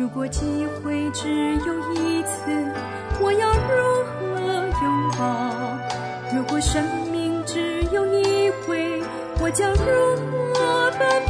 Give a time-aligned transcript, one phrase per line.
[0.00, 2.50] 如果机会只有一次，
[3.20, 4.40] 我要如何
[4.80, 4.88] 拥
[5.18, 5.20] 抱？
[6.34, 6.82] 如果生
[7.12, 9.02] 命只有一回，
[9.42, 9.84] 我将如
[10.54, 11.29] 何奔跑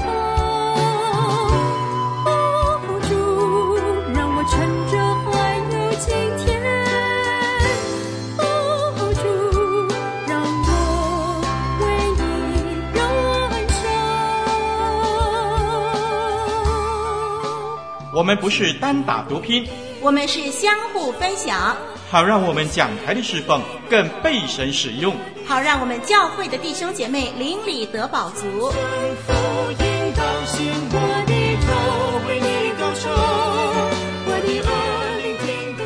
[18.21, 19.67] 我们不是单打独拼，
[20.03, 21.75] 我们是相互分享，
[22.11, 28.71] 好让我们讲台的侍奉更被神使用，好让我们教会的弟兄姐妹邻里得饱足。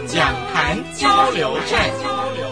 [0.08, 2.43] 讲坛交流站。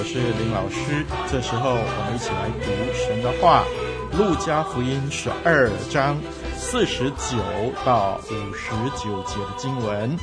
[0.00, 1.04] 我是林老师。
[1.30, 3.66] 这时候，我们一起来读神的话，
[4.16, 6.18] 《路加福音》十二章
[6.56, 7.36] 四十九
[7.84, 10.18] 到五十九节的经文。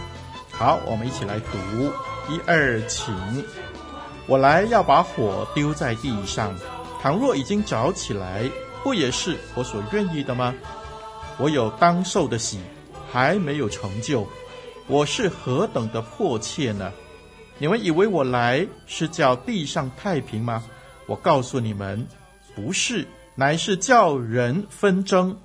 [0.50, 1.94] 好，我们一起来读。
[2.28, 3.14] 一二，请。
[4.26, 6.56] 我来要把火丢在地上，
[7.00, 8.50] 倘若已经着起来，
[8.84, 10.56] 不也是我所愿意的吗？
[11.38, 12.60] 我有当受的喜，
[13.12, 14.28] 还没有成就，
[14.88, 16.92] 我是何等的迫切呢？
[17.60, 20.64] 你们以为我来是叫地上太平吗？
[21.08, 22.06] 我告诉你们，
[22.54, 25.36] 不是，乃是叫人纷争。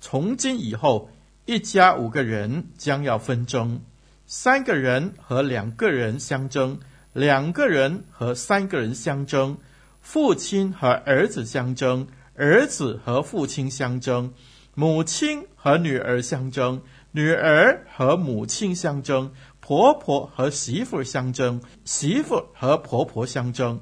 [0.00, 1.10] 从今以后，
[1.44, 3.82] 一家五个人将要纷争，
[4.24, 6.80] 三个人和两个人相争，
[7.12, 9.58] 两个人和三个人相争，
[10.00, 14.32] 父亲和儿子相争，儿子和父亲相争，
[14.74, 16.80] 母亲和女儿相争，
[17.10, 19.30] 女儿和母亲相争。
[19.70, 23.80] 婆婆和媳妇相争，媳妇和婆婆相争。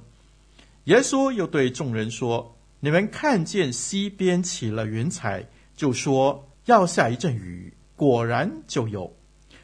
[0.85, 9.11] 耶稣又对众人说：“你们看见西边起了云彩，就说要下一阵雨，果然就有；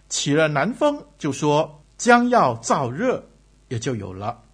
[0.09, 3.23] 起了南风，就说将要燥热，
[3.69, 4.45] 也就有了。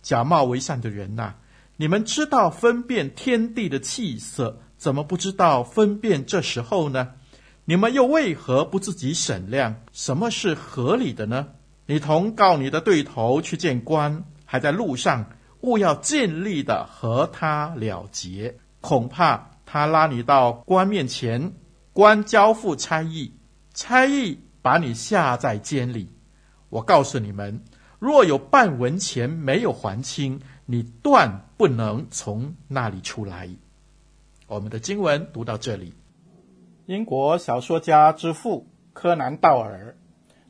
[0.00, 1.34] 假冒为善的人呐，
[1.76, 7.12] 你们知道分辨天地的气色，怎么不知道分辨这时候呢？”
[7.70, 11.50] 你们又为何不自己审量什么是合理的呢？
[11.86, 15.24] 你同告你的对头去见官，还在路上，
[15.60, 21.52] 务要尽力的和他了结，恐怕他拉你到官面前，
[21.92, 23.32] 官交付差役，
[23.72, 26.12] 差役把你下在监里。
[26.70, 27.62] 我告诉你们，
[28.00, 33.48] 若有半文钱没有还清，你断不能从那里出来。
[34.48, 35.94] 我们的经文读到这里。
[36.86, 39.96] 英国小说家之父柯南道尔，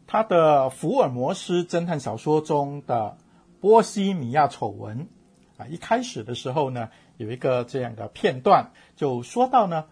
[0.06, 3.16] 他的《福尔摩斯侦探小说》中的
[3.60, 5.08] 《波西米亚丑闻》
[5.62, 6.88] 啊，一开始的时候呢，
[7.18, 9.84] 有一个这样的片段，就说到呢，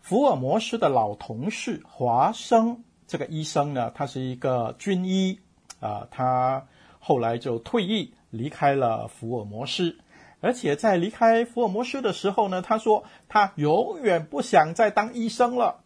[0.00, 5.40] 福尔摩斯的老同事华生这个医生呢，他是一个军医
[5.80, 6.66] 啊，他
[7.00, 9.98] 后来就退役离开了福尔摩斯。
[10.40, 15.80] 而且在离开福尔摩斯的时候呢，他说他永远不想再当医生了。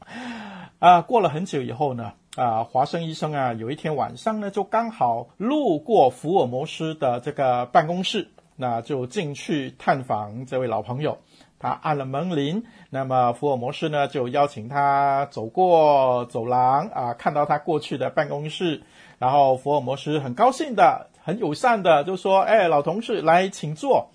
[0.79, 11.19] 啊，过了很久以后呢，啊，华生医生啊，有一天晚上呢，就刚好路过福尔摩斯的这个办公室，那就进去探访这位老朋友。
[11.59, 18.83] 他按了门铃，那么福尔摩斯呢，就邀请他走过走廊啊，看到他过去的办公室，
[19.19, 24.09] 然后福尔摩斯很高兴的、很友善的就说：“哎，老同事，来，请坐。”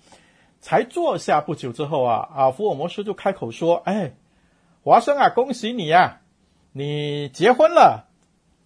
[0.60, 4.14] 才坐下不久之后啊啊，福尔摩斯就开口说：“哎，
[4.82, 6.20] 华生啊，恭喜你啊，
[6.72, 8.06] 你结婚了，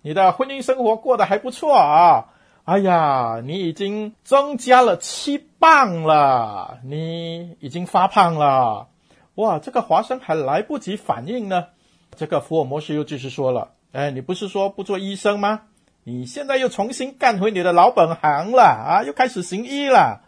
[0.01, 2.29] 你的婚姻生活过得还不错啊。
[2.65, 8.89] 哎呀，你已经增加了七磅了，你已经发胖了。
[9.35, 11.67] 哇，这个华生还来不及反应呢，
[12.17, 15.63] 这个福尔摩斯又继续说了：哎，你不是说不做医生吗？
[16.05, 20.23] 你现在又重新干回你的老本行了啊，又开始行医了。”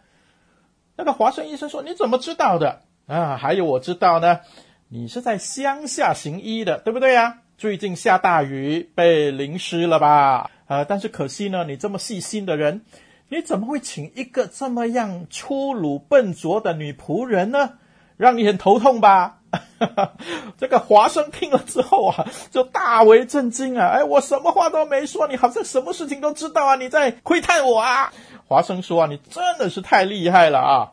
[0.95, 3.37] 那个华生医生说：“你怎么知道的啊？
[3.37, 4.41] 还有我知道呢，
[4.89, 7.39] 你是在乡下行医的，对不对呀？
[7.57, 10.51] 最近下大雨，被淋湿了吧？
[10.67, 12.81] 呃，但是可惜呢，你这么细心的人，
[13.29, 17.73] 你怎么会请一个这么样粗鲁笨拙的女仆人呢？
[18.17, 19.39] 让你很头痛吧？
[20.57, 23.87] 这个华生听了之后啊，就大为震惊啊！
[23.87, 26.75] 哎，我什么话都没说，你好像什么事情都知道啊？
[26.75, 28.11] 你在窥探我啊？
[28.47, 30.91] 华生说啊，你真的是太厉害了啊！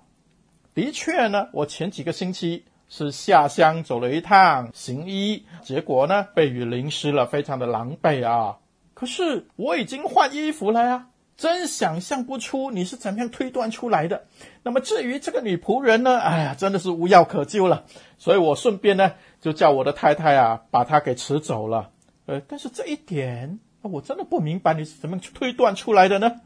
[0.74, 8.58] 的确呢，我前几个星期是下乡走了一趟行医，结果呢被雨淋湿了，非常的狼狈啊！
[8.94, 11.06] 可是我已经换衣服了呀。
[11.36, 14.26] 真想象不出你是怎么样推断出来的。
[14.62, 16.18] 那么至于这个女仆人呢？
[16.18, 17.84] 哎呀，真的是无药可救了。
[18.18, 21.92] 所以我顺便呢，就叫我的太太啊，把她给辞走了。
[22.26, 26.42] 呃，但是这一点，我真的不明白你是怎么去推断出来的呢？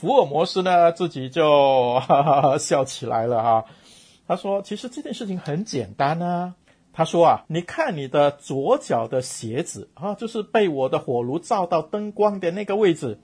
[0.00, 3.66] 福尔摩斯呢，自己就哈哈哈笑起来了哈。
[4.26, 6.54] 他说：“其实这件事情很简单啊。”
[6.94, 13.18] 他说：“啊，你看你的左脚的鞋子啊，就是被我的火炉照到灯光的那个位置。”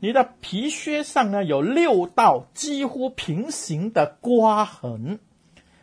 [0.00, 5.20] 你的皮靴上呢，有六道几乎平行的刮痕，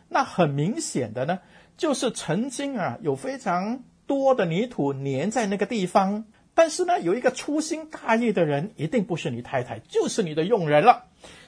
[0.08, 1.40] 那很明显的呢，
[1.76, 6.26] 就是曾经啊有非常多的泥土粘在那个地方。
[6.58, 11.04] 但是呢，有一个粗心大意的人，一定不是你太太，就是你的佣人了。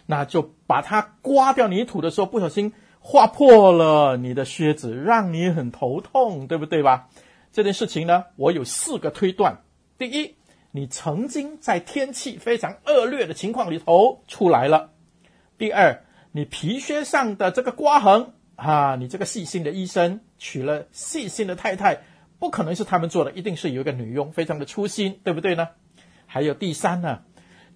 [0.07, 7.09] 那就把它刮掉泥土的时候，不小心划破了你的靴子，让你很头痛，对不对吧？
[7.51, 9.63] 这件事情呢，我有四个推断。
[9.99, 10.37] 第一。
[10.73, 14.93] 你曾经在天气非常恶劣的情况里头出来了。
[15.59, 22.03] 第二，你皮靴上的这个刮痕啊，你这个细心的医生娶了细心的太太，
[22.41, 25.69] 不可能是他们做的，一定是有一个女佣，非常的粗心，对不对呢？
[26.27, 27.21] 还有第三呢，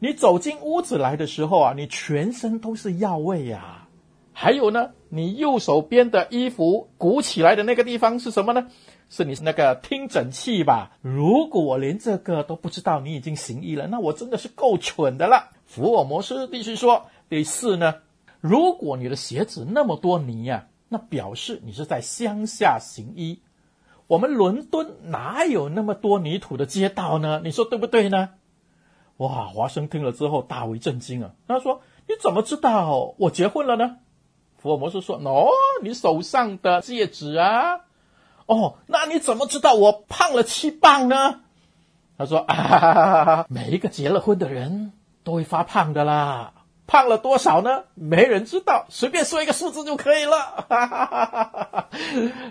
[0.01, 3.89] 你走进屋子来的时候啊，你全身都是药味呀。
[4.33, 8.69] 还有呢，你右手边的衣服鼓起来的那个地方是什么呢？
[9.09, 10.97] 是你那个听诊器吧？
[11.03, 15.53] 如果我连这个都不知道，你已经行医了，那我真的是够蠢的了。
[15.67, 17.97] 福尔摩斯继续说：“第四呢，
[18.41, 23.41] 如果你的鞋子那么多泥呀、那表示你是在乡下行医。
[24.07, 27.41] 我们伦敦哪有那么多泥土的街道呢？
[27.43, 28.31] 你说对不对呢？”
[29.19, 29.47] 哇！
[29.47, 31.31] 华生听了之后大为震惊啊！
[31.47, 33.99] 他说：“你怎么知道我结婚了呢？”
[34.59, 35.49] 福尔摩斯说：“喏，
[35.83, 37.83] 你手上的戒指啊。”
[38.47, 41.43] 哦，那你怎么知道我胖了七磅呢？
[42.19, 44.93] 他说啊，每一个结了婚的人
[45.23, 46.53] 都会发胖的啦，
[46.87, 47.85] 胖了多少呢？
[47.95, 50.65] 没人知道，随便说一个数字就可以了。
[50.69, 51.89] 哈哈哈哈，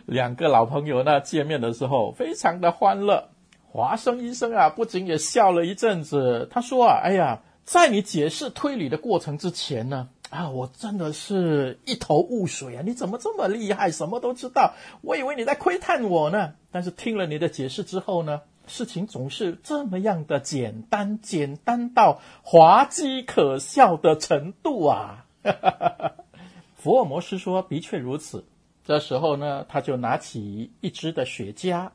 [0.05, 3.29] 两个老朋友呢，见面的时候非常的欢乐。
[3.71, 6.47] 华生医生啊，不仅也笑了一阵子。
[6.51, 10.09] 他说啊，哎呀，在你解释推理的过程之前呢。
[10.29, 12.81] 啊，我真的是一头雾水啊！
[12.83, 14.73] 你怎么这么厉害，什么都知道？
[15.01, 16.53] 我以为你在窥探我呢。
[16.71, 25.25] 但是听了你的解释之后呢，事情总是这么样的简单，简单到滑稽可笑的程度啊！
[26.75, 28.45] 福尔摩斯说：“的确如此。”
[28.85, 31.89] 这时候呢，他就拿起一支的雪茄，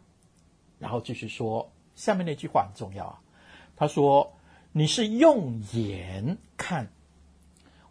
[0.78, 3.20] 然后继续说：“下面那句话很重要啊。”
[3.76, 4.32] 他说
[4.72, 6.90] ：“你是用眼看。”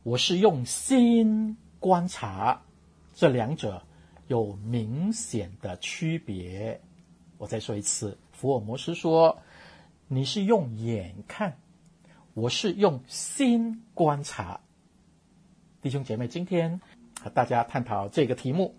[0.04, 2.62] 我是用心观察，
[3.14, 3.84] 这两者
[4.28, 6.80] 有明显的区别。
[7.38, 9.40] 我再说一次，福尔摩斯说
[10.08, 11.58] ：“你是用眼看，
[12.36, 14.60] 我是用心观察。”
[15.82, 16.80] 弟兄姐妹，今天
[17.20, 18.76] 和大家探讨这个题目，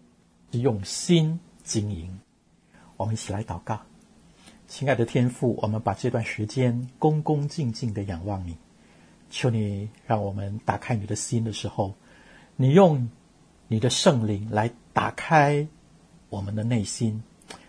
[0.52, 2.20] 是用心经营。
[2.96, 3.80] 我们一起来祷告，
[4.68, 8.56] 亲爱的天父，我们把这段时间恭恭敬敬的仰望你。
[9.28, 11.94] 求你让我们打开你的心的时候，
[12.54, 13.10] 你用
[13.66, 15.66] 你的圣灵来打开
[16.28, 17.24] 我们的内心。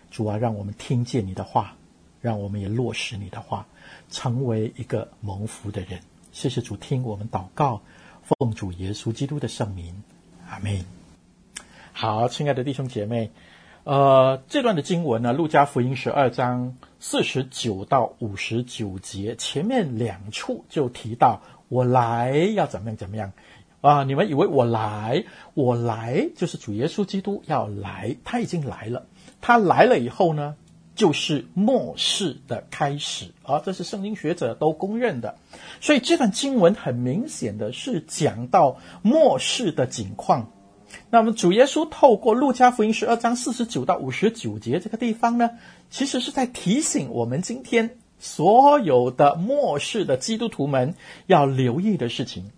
[0.08, 1.76] 主啊，让我们听见你的话，
[2.20, 3.66] 让我们也落实你的话，
[4.10, 6.00] 成为一个蒙福的人。
[6.32, 7.80] 谢谢主，听我们祷告，
[8.22, 10.02] 奉主耶稣基督的圣名，
[10.48, 10.84] 阿门。
[11.92, 13.30] 好，亲爱的弟兄姐妹。
[13.84, 23.32] 呃，这段的经文呢，《路加福音》十二章四十九到五十九节，前面两处就提到我来要怎么样怎么样
[23.80, 25.24] 啊、你们以为我来，
[25.54, 29.06] 我来就是主耶稣基督要来，他已经来了。
[29.40, 30.54] 他来了以后呢，
[31.00, 35.34] 就是末世的开始啊，这是圣经学者都公认的。
[35.80, 40.52] 所以这段经文很明显的是讲到末世的景况。
[41.08, 45.52] 那么主耶稣透过路加福音十二章四十九到五十九节这个地方呢，
[45.88, 50.94] 其实是在提醒我们今天所有的末世的基督徒们
[51.26, 52.50] 要留意的事情。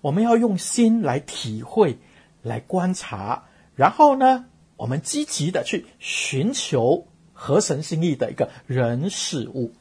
[0.00, 1.98] 我们要用心来体会、
[2.40, 3.42] 来观察，
[3.76, 4.46] 然后呢，
[4.78, 7.06] 我们积极的去寻求
[7.42, 9.72] 合神心意的一个人事物。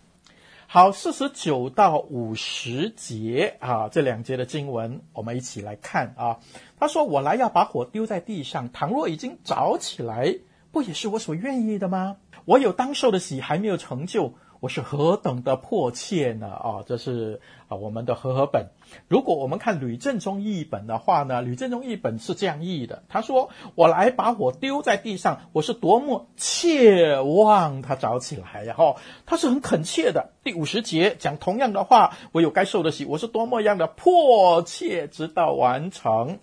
[0.65, 6.39] 好，四十九到五十节啊，这两节的经文，我们一起来看啊。
[6.79, 10.39] 他说：“我来要把火丢在地上，倘若已经着起来，
[10.71, 12.17] 不也是我所愿意的吗？
[12.45, 16.47] 我有当受的喜还没有成就。”我是何等的迫切呢？
[16.47, 18.67] 啊，这是啊我们的和合本。
[19.07, 30.29] 如果我们看吕振中译本的话呢，吕振中译本是这样译的：他说：“我来把火丢在地上，我是多么切望它着起来呀！”哈，他是很恳切的。
[30.43, 36.37] 第五十节讲同样的话：“我有该受的洗，我是多么样的迫切，直到完成。”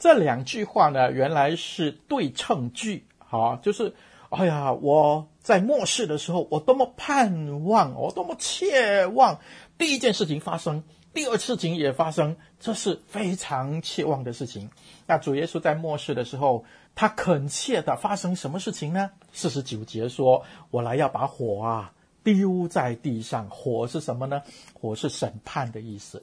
[0.00, 3.06] 这两句话呢，原来是对称句。
[3.20, 3.94] 好，就是。
[4.30, 9.40] 哎呀，我在末世的时候，我多么盼望，我多么切望
[9.76, 14.70] 第一件事情发生，第二事情也发生，这是非常切望的事情。
[15.08, 16.64] 那主耶稣在末世的时候，
[16.94, 19.10] 他恳切的发生什么事情呢？
[19.32, 21.92] 四十九节说：“我来要把火啊
[22.22, 24.42] 丢在地上。”火是什么呢？
[24.80, 26.22] 火是审判的意思。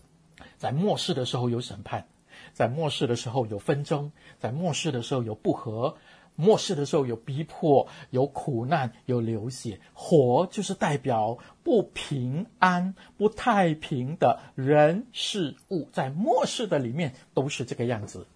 [0.58, 2.08] 在末世的时候有审判，
[2.54, 5.98] 在末世的时候有纷争，在末世的时候有不和。
[6.40, 18.28] 末世的时候有逼迫，有苦难，有流血，火就是代表不平安、不太平的人事物，在末世的里面都是这个样子。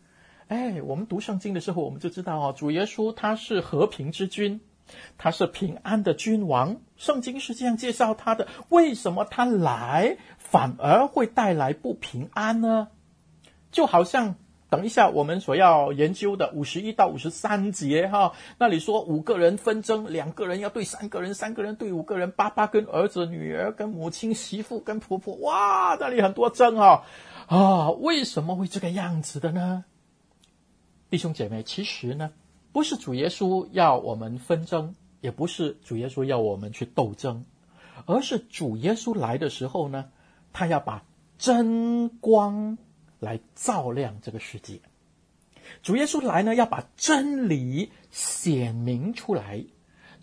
[0.48, 4.62] 哎，我们读圣经的时候，我们就知道哦，主耶稣他是和平之君，
[5.20, 6.82] 他是平安的君王。
[6.98, 12.88] 圣经是这样介绍他的，为什么他来反而会带来不平安呢？
[13.72, 14.36] 就好像。
[14.72, 27.04] 等一下，我们所要研究的五十一到五十三节哈，那里说五个人纷争，两个人要对三个人，三个人对五个人，爸爸跟儿子、女儿跟母亲、媳妇跟婆婆，哇，那里很多争啊
[27.48, 27.92] 啊！
[27.92, 29.84] 为什么会这个样子的呢？
[31.10, 32.32] 弟兄姐妹，其实呢，
[32.72, 37.44] 不是主耶稣要我们纷争，也不是主耶稣要我们去斗争，
[38.06, 40.06] 而是主耶稣来的时候呢，
[40.54, 41.04] 他要把
[41.38, 42.78] 真光。
[43.22, 44.82] 来照亮这个世界，
[45.84, 49.64] 主耶稣来呢，要把真理显明出来。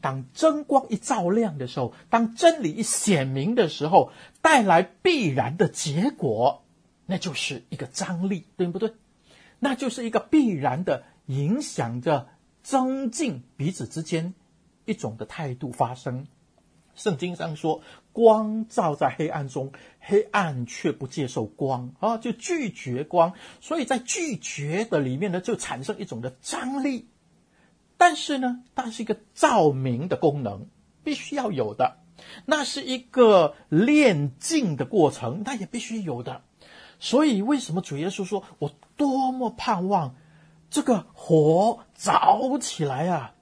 [0.01, 4.11] 当真光一照亮的时候，当真理一显明的时候，
[4.43, 6.65] 带来必然的结果，
[7.07, 8.93] 那就是一个张力，对不对？
[9.61, 12.29] 那就是一个必然的影响着
[12.63, 14.35] 增进彼此之间
[14.87, 16.27] 一种的态度发生。
[16.99, 17.81] 圣经上说，
[18.13, 23.33] 光照在黑暗中，黑暗却不接受光啊，就拒绝光。
[23.61, 27.09] 所以在拒绝的里面呢，就产生一种的张力。
[27.97, 30.67] 但是呢，它是一个照明的功能，
[31.05, 31.99] 必须要有的。
[32.47, 36.43] 那是一个炼净的过程，那也必须有的。
[36.99, 40.17] 所以，为什么主耶稣说我多么盼望
[40.69, 43.35] 这个火着起来啊？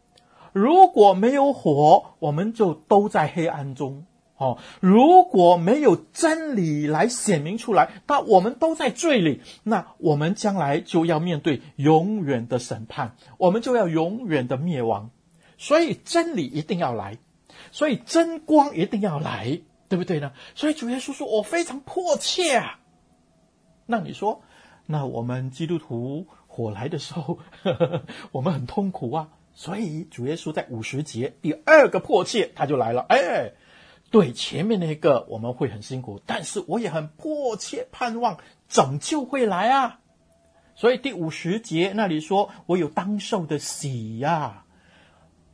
[0.57, 4.07] 如果没有火，我们就都在黑暗中。
[4.39, 15.11] 哦，如果没有真理来显明出来，那我们都在罪里，那我们将来就要面对永远的审判，我们就要永远的灭亡。
[15.59, 17.19] 所以真理一定要来，
[17.71, 19.61] 所以真光一定要来，
[19.91, 20.33] 对不对呢？
[20.55, 22.81] 所以主耶稣说：“我非常迫切啊。”
[23.85, 24.41] 那你说，
[24.87, 29.29] 那我们基督徒火来的时候，呵 呵我们很痛苦啊。
[29.59, 33.07] 所以主耶稣在五十节第二个迫切，他就来了。
[33.09, 33.53] 哎，
[34.11, 40.01] 对，前面那个我们会很辛苦，但是我也很迫切盼望拯救会来啊。
[40.75, 44.65] 所以第五十节那里说，我有当受的喜呀，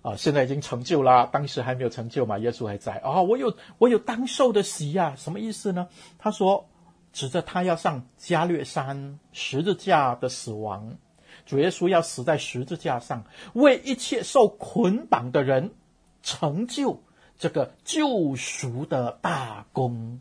[0.02, 3.22] 啊，现在已经成就了，当时还没有成就嘛，耶稣还在啊。
[3.22, 5.86] 我有我有当受的喜呀，什么意思呢？
[6.18, 6.68] 他说，
[7.12, 10.96] 指着他要上加略山十字架的死亡。
[11.44, 15.72] 主耶稣要死在十字架上，为一切受捆绑的人
[16.22, 17.02] 成就
[17.38, 20.20] 这个救赎的大功。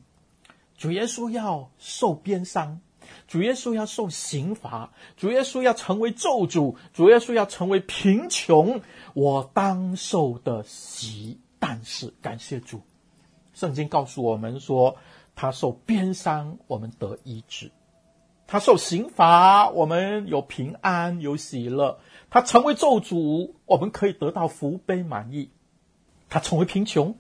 [0.76, 2.82] 主耶稣要受鞭伤，
[3.28, 8.82] 主耶稣要受刑罚，主耶稣要成为咒诅，主耶稣要成为贫穷。
[9.14, 12.82] 我当受的喜，但是感谢主，
[13.54, 14.98] 圣经告诉我们说，
[15.36, 17.72] 他受鞭伤，我们得医治。
[18.52, 25.52] 他受刑罚，我们有平安，有喜乐；他成为咒诅，我们可以得到福杯满意；
[26.28, 27.16] 他成为贫穷，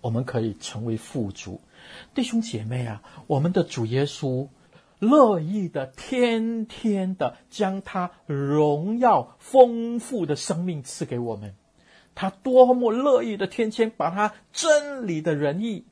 [0.00, 1.60] 我们可以成为富足。
[2.16, 4.48] 弟兄姐妹啊，我们的主耶稣
[4.98, 11.54] 乐意的，天天的将他荣耀丰富的生命赐给我们。
[12.16, 15.84] 他多么乐意的，天天把他真理的仁义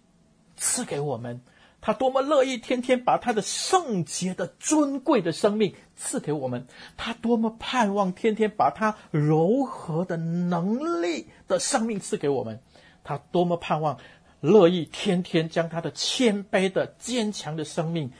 [0.56, 1.42] 赐给我们。
[1.82, 12.60] 他多么乐意天天把他的圣洁的尊贵的生命赐给我们，他多么盼望天天把他柔和的能力的生命赐给我们，
[13.02, 13.98] 他多么盼望
[14.40, 18.12] 乐意天天将他的谦卑的、坚强的生命，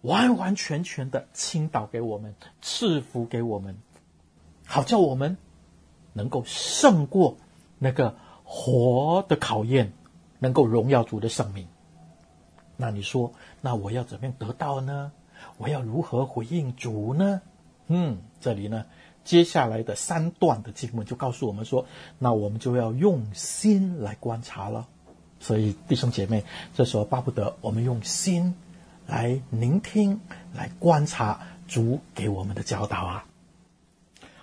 [0.00, 3.76] 完完全全的倾倒给我们，赐福给我们，
[4.64, 5.36] 好叫我们
[6.12, 7.36] 能够胜过
[7.78, 9.92] 那个活的考验，
[10.40, 11.68] 能够荣耀主的生命。
[12.76, 15.12] 那你说，那我要怎么样得到呢？
[15.58, 17.40] 我要如何回应主呢？
[17.88, 18.86] 嗯，这里呢，
[19.24, 21.86] 接下来的三段的经文就告诉我们说，
[22.18, 24.86] 那我们就要用心来观察了。
[25.38, 28.54] 所以弟兄姐妹，这时候巴不得我们用心
[29.06, 30.20] 来聆听、
[30.54, 33.26] 来观察主给我们的教导啊。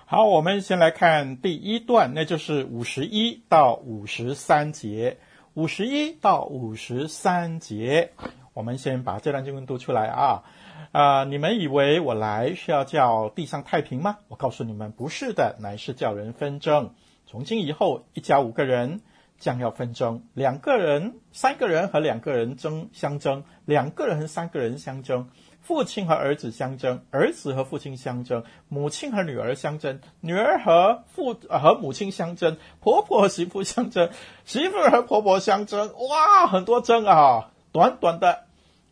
[0.05, 5.17] 好，我们先来看第一段，那就是五十一到五十三节。
[5.55, 8.13] 五十一到五十三节，
[8.55, 10.43] 我们先把这段经文读出来啊。
[10.91, 14.17] 啊、你们以为我来是要叫地上太平吗？
[14.29, 16.95] 我告诉你们，不是的，乃是叫人纷争。
[17.27, 19.01] 从今以后，一家五个人
[19.37, 25.29] 将要纷争，两个人、三个人和两个人争相争，两个人和三个人相争，
[25.63, 34.09] 父亲和儿子相争，儿子和父亲相争，母亲和女儿相争，女儿和父呃和母亲相争，婆婆和媳妇相争，
[34.45, 35.91] 媳妇和婆婆相争。
[36.09, 37.51] 哇，很多争啊！
[37.71, 38.43] 短短的。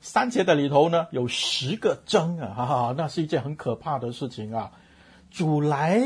[0.04, 4.72] 三节的里头呢，有十个争啊，哈哈，那是一件很可怕的事情啊。
[5.30, 6.02] 主来，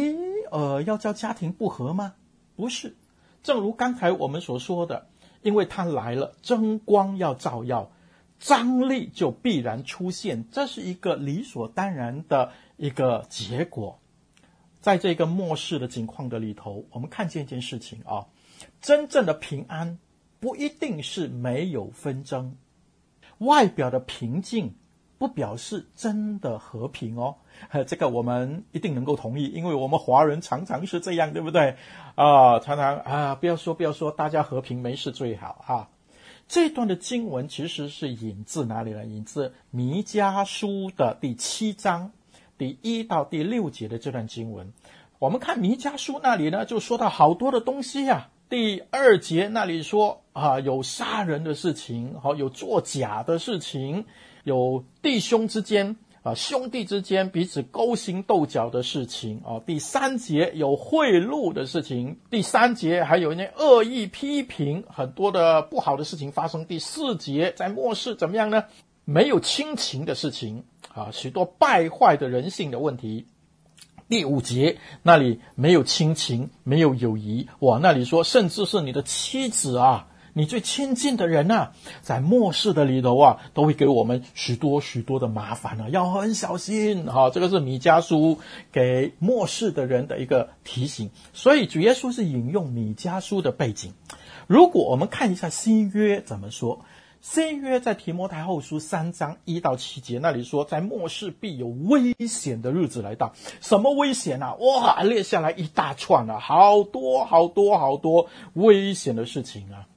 [0.52, 2.14] 呃，要叫家庭不和吗？
[2.58, 2.98] 不是，
[3.42, 5.08] 正如刚才我们所说的，
[5.44, 7.90] 因为他来了，争光要照耀，
[8.46, 14.00] 张力就必然出现，这是一个理所当然的一个结果。
[14.82, 18.28] 在这个末世的境况的里头，我们看见一件事情啊，
[18.82, 19.98] 真正的平安
[20.40, 22.56] 不一定是没有纷争。
[23.40, 24.76] 外表的平静
[25.18, 27.38] 不表示真的和平哦，
[27.88, 31.78] 这个我们一定能够同意，因为我们华人常常是这样，对不对？
[32.14, 35.90] 啊，常常啊，不要说不要说，大家和平没事最好啊。
[36.48, 39.06] 这段的经文其实是引自哪里呢？
[39.06, 42.12] 引自弥迦书的第七章
[42.58, 44.72] 第一到第六节的这段经文。
[45.18, 48.30] 我们看弥迦书那里呢，就说到好多的东西呀、啊。
[48.48, 54.06] 第二节那里说啊，有杀人的事情，好，有作假的事情，
[54.44, 59.62] 有弟兄之间啊，兄弟之间彼此勾心斗角的事情啊。
[59.64, 66.66] 第三节有贿赂的事情，第三节还有那恶意批评，很多的不好的事情发生。
[66.66, 68.64] 第四节在末世怎么样呢？
[69.04, 70.64] 没有亲情的事情
[70.96, 73.28] 啊，许多败坏的人性的问题。
[74.10, 80.08] 第五节那里没有亲情，没有友谊，哇，那里说，甚至是你的妻子啊，
[80.38, 81.72] 你最亲近的人啊，
[82.02, 87.30] 在末世的里头啊，都会给我们许多许多的麻烦啊，要很小心哈、啊。
[87.30, 88.40] 这个是米迦书
[88.74, 93.94] 给末世的人的一个提醒，所以主耶稣是引用米迦书的背景。
[94.46, 96.82] 如果我们看一下新约怎么说。
[97.22, 103.34] 新约在提摩太后书三章一到七节那里说，在末世必有危险的日子来到。
[103.62, 104.54] 什么危险啊？
[104.60, 109.88] 哇，列下来一大串啊，好多好多好多危险的事情啊！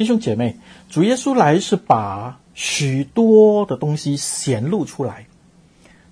[0.00, 0.56] 弟兄姐妹，
[0.88, 5.26] 主耶稣来是把许多的东西显露出来。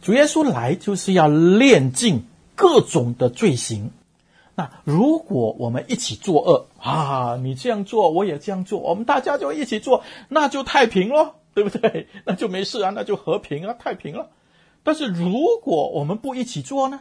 [0.03, 2.25] 主耶稣来就是要炼尽
[2.55, 3.91] 各种的罪行。
[4.55, 12.09] 那如果我们一起作恶啊，你这样做，我也这样做，我们大家就一起做，那就太平了，对不对？
[12.27, 14.29] 那就没事啊，那就和平啊，太平了。
[14.83, 17.01] 但是如果我们不一起做呢？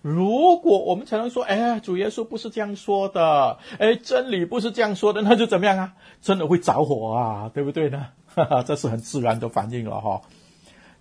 [0.00, 5.94] 如果我们才能说，哎，主耶稣不是这样说的，哎，真理不是这样说的，那就怎么样啊？
[6.22, 8.06] 真的会着火啊，对不对呢？
[8.34, 10.22] 哈哈，这是很自然的反应了哈。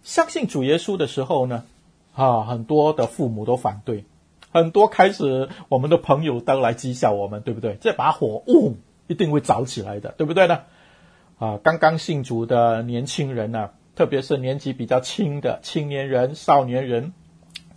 [0.04, 1.64] 相信主耶稣的时候呢，
[2.16, 4.04] 啊，很多的父母都反对。
[4.50, 7.78] 很多开始，我们的朋友都来讥笑我们，对不对？
[7.80, 8.74] 这把火，哦，
[9.08, 10.62] 一定会着起来的，对不对呢？
[11.38, 17.14] 啊，刚刚信主的年轻人呢、特别是年纪比较轻的青年人、少年人，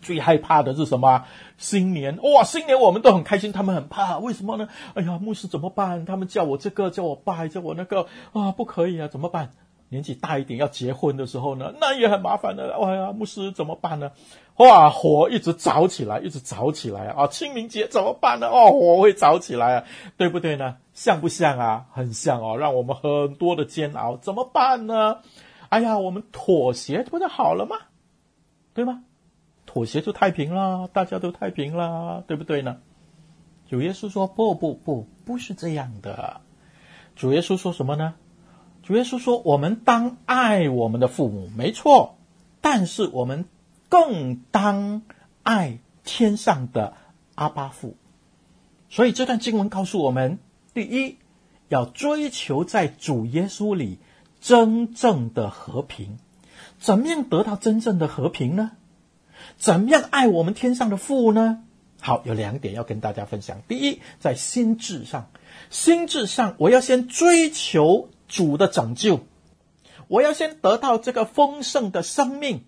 [0.00, 1.24] 最害怕的是什么？
[1.56, 4.68] 新年哇，新年我们都很开心，他们很怕，为什么呢？
[4.94, 6.04] 哎呀，牧师怎么办？
[6.04, 9.50] 他们叫我这个，叫我拜，叫我那个啊，不可以啊，怎么办？
[9.92, 12.72] 年纪大一点要结婚的时候呢，那也很麻烦的。
[12.76, 14.12] 哎呀，牧师怎么办呢？
[14.56, 17.26] 哇，火一直着起来，一直着起来啊！
[17.26, 18.46] 清明节怎么办呢？
[18.46, 19.84] 哦，火会着起来啊，
[20.16, 20.76] 对不对呢？
[20.94, 21.86] 像不像啊？
[21.92, 25.18] 很像哦，让我们很多的煎熬，怎么办呢？
[25.70, 27.76] 哎呀，我们妥协不就好了吗？
[28.74, 29.02] 对吗？
[29.72, 32.78] 妥协就太平了，大家都太平了，对不对呢？
[33.68, 36.40] 主耶稣说：不不不，不是这样的。
[37.14, 38.14] 主耶稣说什么呢？
[38.82, 42.18] 主耶稣说：“我们当爱我们的父母，没错，
[42.60, 43.44] 但是我们
[43.88, 45.02] 更当
[45.44, 46.94] 爱天上的
[47.36, 47.94] 阿爸父。
[48.88, 50.40] 所以这段经文告诉我们：
[50.74, 51.18] 第一，
[51.68, 54.00] 要追求在主耶稣里
[54.40, 56.18] 真正的和平。
[56.80, 58.72] 怎么样得到真正的和平呢？
[59.58, 61.62] 怎么样爱我们天上的父呢？
[62.00, 63.62] 好，有两点要跟大家分享。
[63.68, 65.30] 第一，在心智上，
[65.68, 69.20] 心智上，我要先追求主的拯救，
[70.08, 72.62] 我要先得到这个丰盛的生命。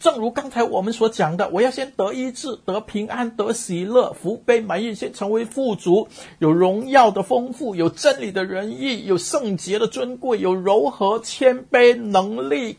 [0.00, 6.08] 正如刚才我们所讲的，我要先得医治、得平安、得喜乐、福杯满溢，先成为富足，
[6.40, 12.78] 有荣耀的丰富，有真理的仁义，有圣洁的尊贵，有柔和谦卑、能力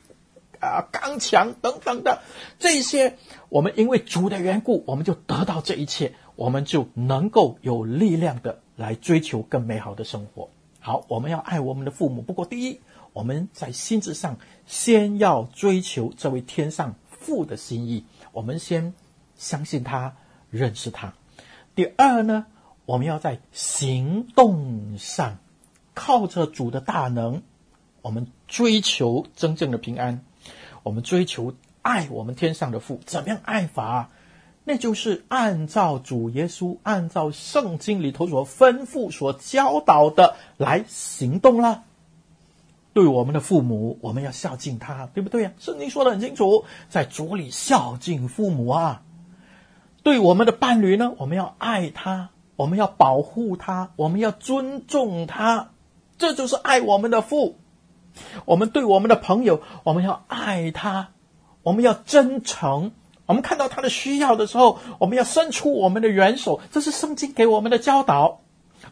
[0.63, 2.21] 啊刚强等等的
[2.59, 3.17] 这些。
[3.49, 10.49] 我们因为主的缘故，我们就得到这一切，我们就能够有力量的来追求更美好的生活。
[10.79, 12.21] 好，我们要爱我们的父母。
[12.21, 12.81] 不过，第一，
[13.13, 16.95] 我们在心智上先要追求这位天上。
[17.25, 18.93] 父的心意，我们先
[19.37, 20.17] 相信他，
[20.49, 21.13] 认识他。
[21.73, 22.47] 第二呢，
[22.85, 25.37] 我们要在行动上
[25.93, 27.41] 靠着主的大能，
[28.01, 30.25] 我们追求真正的平安。
[30.83, 34.09] 我们追求爱我们天上的父，怎么样爱法？
[34.65, 41.83] 那就是按照主耶稣，按照圣经里头所吩咐、所教导的来行动了。
[42.93, 45.51] 对我们的父母，我们要孝敬他，对不对呀？
[45.59, 49.01] 圣经说得很清楚，在主里孝敬父母啊。
[50.03, 55.71] 对我们的伴侣呢，我们要爱他，我们要保护他，我们要尊重他，
[56.17, 57.57] 这就是爱我们的父。
[58.45, 61.09] 我们对我们的朋友，我们要爱他，
[61.63, 62.91] 我们要真诚。
[63.25, 68.41] 我们看到他的需要的时候，我们要伸出我们的援手，这是圣经给我们的教导。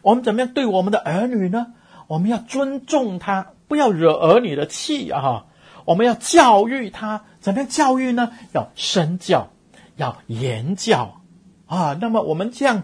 [0.00, 1.74] 我们怎么样对我们的儿女呢？
[2.06, 3.48] 我们要尊重他。
[3.68, 5.46] 不要惹儿女的气啊！
[5.86, 8.30] 我们要教育他，怎么样教育呢？
[8.52, 9.48] 要身教，
[9.96, 11.22] 要言教
[11.64, 11.96] 啊！
[11.98, 12.82] 那么我们这样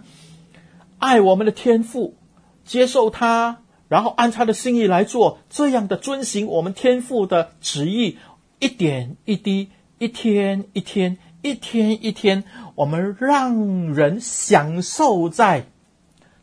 [0.98, 2.16] 爱我们的天父，
[2.64, 8.18] 接受他，然后按他的心意来做，这样的遵行我们天父的旨意，
[8.58, 15.66] 一点一滴，一天一天，一天一天，我们让人享受在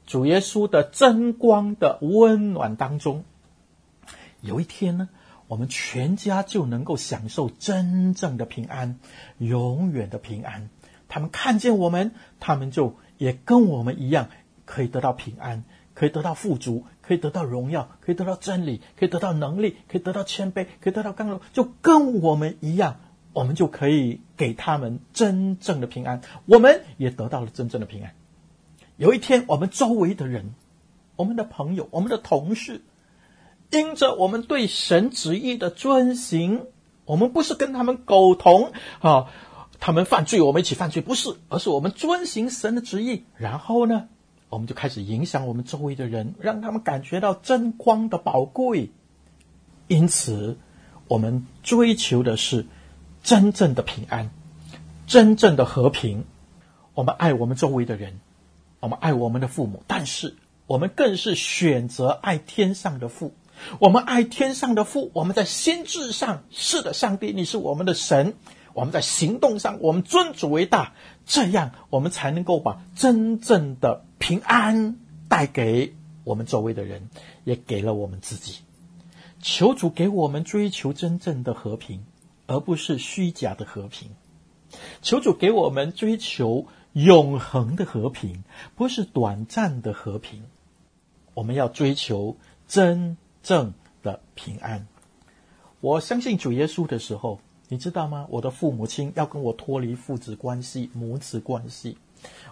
[0.06, 3.24] 主耶稣的真光的温暖当中。
[4.42, 5.10] 有一天呢，
[5.48, 9.00] 我们全家就能够享受真正的平安，
[9.38, 10.70] 永远的平安。
[11.08, 14.30] 他们看见我们，他们就也跟我们一样，
[14.66, 23.00] 可以得到平安，可以得到富足，可以得到荣耀，可以得到真理，可以得到能力，可以得到谦卑，可以得到刚柔，就跟我们一样，
[23.34, 26.22] 我们就可以给他们真正的平安。
[26.46, 28.14] 我们也得到了真正的平安。
[28.98, 30.56] 有一天，我们周围的人，
[31.16, 32.82] 我们的朋友，我们的同事。
[33.72, 36.68] 因着我们对神旨意的遵行，
[37.04, 39.28] 我们不是跟他们苟同啊，
[39.80, 43.26] 他们犯罪，我们一起犯罪，不是，而是我们遵行神的旨意。
[43.36, 44.08] 然后呢，
[44.50, 48.92] 我们就开始影响我们周围的人，让他们感觉到真光的宝贵。
[49.88, 50.58] 因此，
[51.08, 52.66] 我们追求的是
[53.22, 54.32] 真正的平安，
[55.08, 56.26] 真正的和平。
[56.94, 58.22] 我们爱我们周围的人，
[58.80, 63.34] 我们爱我们的父母，但是我们更是选择爱天上的父。
[63.80, 68.36] 我们爱天上的父，我们在心智上是的，上帝，你是我们的神。
[68.74, 70.94] 我们在行动上，我们尊主为大，
[71.26, 74.98] 这样我们才能够把真正的平安
[75.28, 77.10] 带给我们周围的人，
[77.44, 78.62] 也给了我们自己。
[79.40, 82.06] 求主给我们追求真正的和平，
[82.48, 84.10] 而不是虚假的和平。
[85.02, 88.44] 求主给我们追求永恒的和平，
[88.76, 90.44] 不是短暂的和平。
[91.34, 93.18] 我们要追求真。
[93.46, 94.88] 正的平安，
[95.80, 98.26] 我相信主耶稣的时候，你知道吗？
[98.32, 102.00] 我的父母亲要跟我脱离父子关系、母子关系，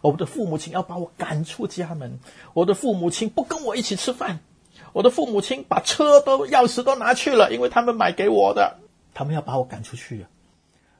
[0.01, 2.19] 我的父母亲要把我赶出家门，
[2.53, 4.39] 我的父母亲不跟我一起吃饭，
[4.93, 8.77] 我的父母亲把车都钥匙都拿去了，因为他们买给我的，
[9.13, 10.25] 他们要把我赶出去！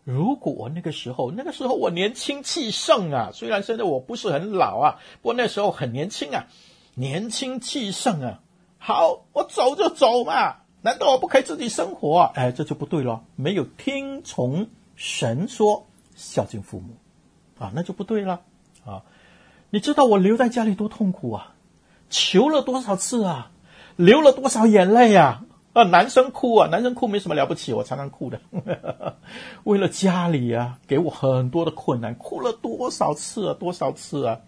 [0.04, 6.48] 如果我那个时候，那个时候我年轻气盛啊，虽然现在我不是很老啊，不过那时候很年轻啊，
[6.94, 8.42] 年轻气盛啊。
[8.78, 12.32] 好，我走就走嘛，难道我不可以自己生活啊？
[12.36, 16.96] 哎，这就不对了，没有听从神说孝敬父母，
[17.58, 18.42] 啊，那就不对了
[18.86, 19.04] 啊！
[19.70, 21.54] 你知道我留在家里多痛苦啊，
[22.10, 23.52] 求了多少次啊，
[23.96, 25.46] 流了多少眼泪啊！
[25.74, 28.40] 啊，男生哭啊，男生哭没什么了不起，我常常哭的，
[29.64, 34.40] 为了家里啊，给我很多的困难，哭了多少次啊，多少次啊！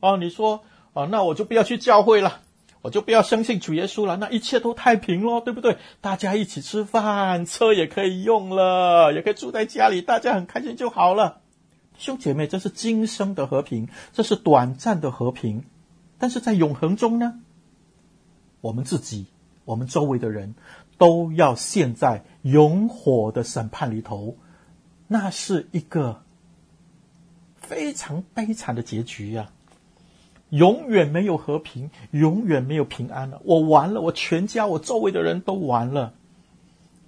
[0.00, 0.60] 哦，你说
[0.92, 2.40] 啊，那我就不要去教会了。
[2.82, 5.76] 我就不要相信主耶稣了，那一切都太平了，对不对？
[6.00, 11.42] 大家一起吃饭，车也可以用了，也可以住在家里，大家很开心就好了。
[12.00, 15.64] 兄姐妹，这是今生的和平，这是短暂的和平，
[16.16, 17.40] 但是在永恒中呢？
[18.62, 19.26] 我们自己、
[19.66, 20.54] 我们周围的人，
[20.96, 24.38] 都要陷在永火的审判里头，
[25.08, 26.22] 那是一个
[27.56, 30.48] 非常悲惨的结局呀、啊！
[30.48, 33.42] 永远没有和平，永远没有平安了。
[33.44, 36.14] 我完了，我全家、我周围的人都完了。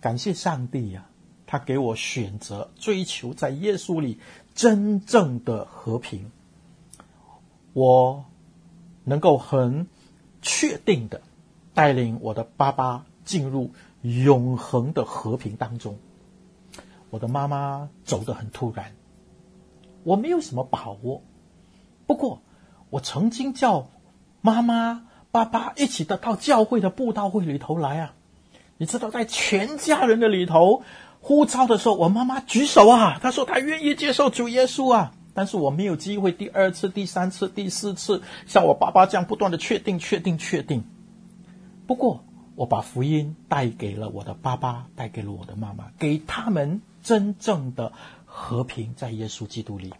[0.02, 1.10] 感谢上帝呀、啊，
[1.46, 4.18] 他给我选择，追求在耶稣里
[4.54, 6.30] 真正的和平。
[7.72, 8.24] 我
[9.04, 9.86] 能够很
[10.42, 11.22] 确定的
[11.74, 13.70] 带领我的爸爸进入
[14.02, 15.98] 永恒的和平当中。
[17.10, 18.92] 我的妈妈走得很突然，
[20.02, 21.22] 我没有什么把握。
[22.06, 22.40] 不过，
[22.90, 23.88] 我曾经叫
[24.40, 28.14] 妈妈、爸爸一起的到教会的布道会里头来啊！
[28.76, 30.82] 你知道，在全家人的里头
[31.22, 35.14] 呼召的时候，我妈妈举手啊，她说她愿意接受主耶稣啊。
[35.32, 40.84] 但是我没有机会第二次、第三次、第四次像我爸爸这样不断的确定、确定、确定。
[41.86, 42.22] 不过，
[42.54, 47.92] 我把福音带给了我的爸爸，带给了我的妈妈，给他们真正的
[48.26, 49.94] 和平在耶稣基督里。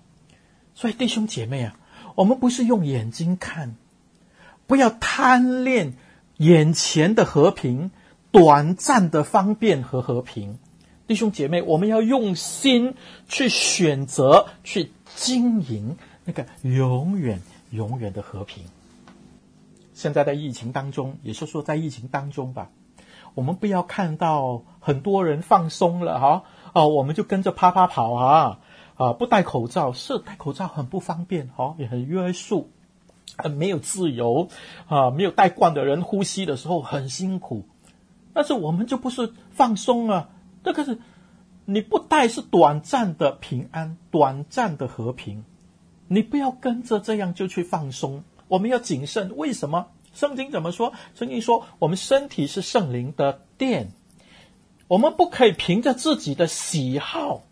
[0.75, 1.77] 所以弟兄姐妹啊。
[2.15, 3.77] 我们不是用眼睛看，
[4.67, 5.95] 不要贪恋
[6.37, 7.91] 眼前的和平、
[8.31, 10.59] 短暂的方便和和平。
[11.07, 12.95] 弟兄姐妹，我们要用心
[13.29, 18.65] 去选择、去经营那个永远、永远的和平。
[19.95, 22.71] 现在在疫情当中，也是说在疫情当中吧，
[23.35, 28.59] 我们不要看到很多人放松了哈，哦，我们就跟着啪啪跑啊。
[28.95, 32.71] 啊，不戴口罩是戴口罩很不方便，哈，也很约束，
[33.37, 34.49] 很没有自由
[34.87, 35.11] 啊。
[35.11, 37.65] 没有戴惯的人呼吸的时候很辛苦，
[38.35, 40.29] 但是我们就不是放松啊。
[40.65, 40.99] 这个是
[41.65, 45.45] 你不带是短暂的平安，短暂的和平。
[46.09, 49.37] 你不要跟着这样就去放松，我们要谨慎。
[49.37, 49.89] 为什么？
[50.13, 50.93] 圣经怎么说？
[51.15, 53.93] 圣经说我们身体是圣灵的殿，
[54.89, 57.45] 我们不可以凭着自己的喜好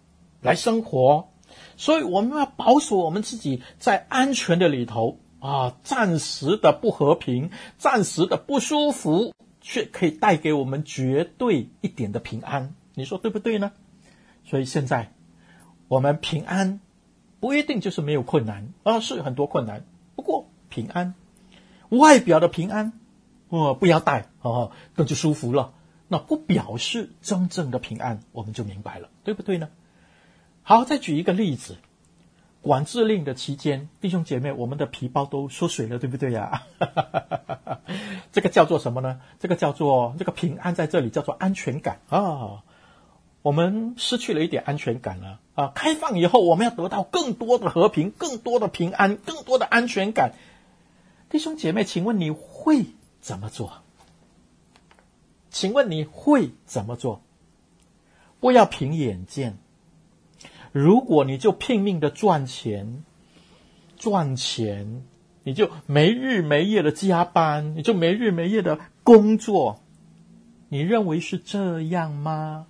[0.42, 1.28] 来生活。
[1.76, 12.74] 所以我们要保守我们自己在安全的里头啊，暂时的不和平，暂时的不舒服，却可以带给我们绝对一点的平安。
[12.94, 13.72] 你说对不对呢？
[14.44, 15.12] 所以现在
[15.88, 16.80] 我们平安
[17.40, 19.84] 不一定就是没有困难啊，是很多困难。
[20.16, 21.14] 不过平安，
[21.88, 22.92] 外表的平安，
[23.48, 25.72] 哦，不要带哦，那就舒服了。
[26.08, 29.68] 那不表示真正的平安，我们就明白了，对不对呢？
[30.62, 31.76] 好，再举一个例子，
[32.62, 36.62] 管制令的期间，弟兄姐妹，我们的皮包都缩水了，对不对呀？
[38.32, 39.20] 这个叫做什么呢？
[39.38, 42.64] 这个叫做这个平安，在这里叫做安全感啊。
[43.42, 45.72] 我们失去了一点安全感了啊。
[45.74, 50.34] 开放以后，我们要得到更多的和平，更多的平安，更多的安全感。
[51.28, 52.86] 弟兄姐妹，请问你会
[53.20, 53.82] 怎么做？
[55.48, 57.22] 请问你会怎么做？
[58.40, 59.58] 不要凭眼见。
[60.72, 63.04] 如果你就拼命的赚钱，
[63.96, 65.02] 赚钱，
[65.42, 69.80] 你就没日没夜的加班，你就没日没夜的工作，
[70.68, 72.66] 你认为是这样吗？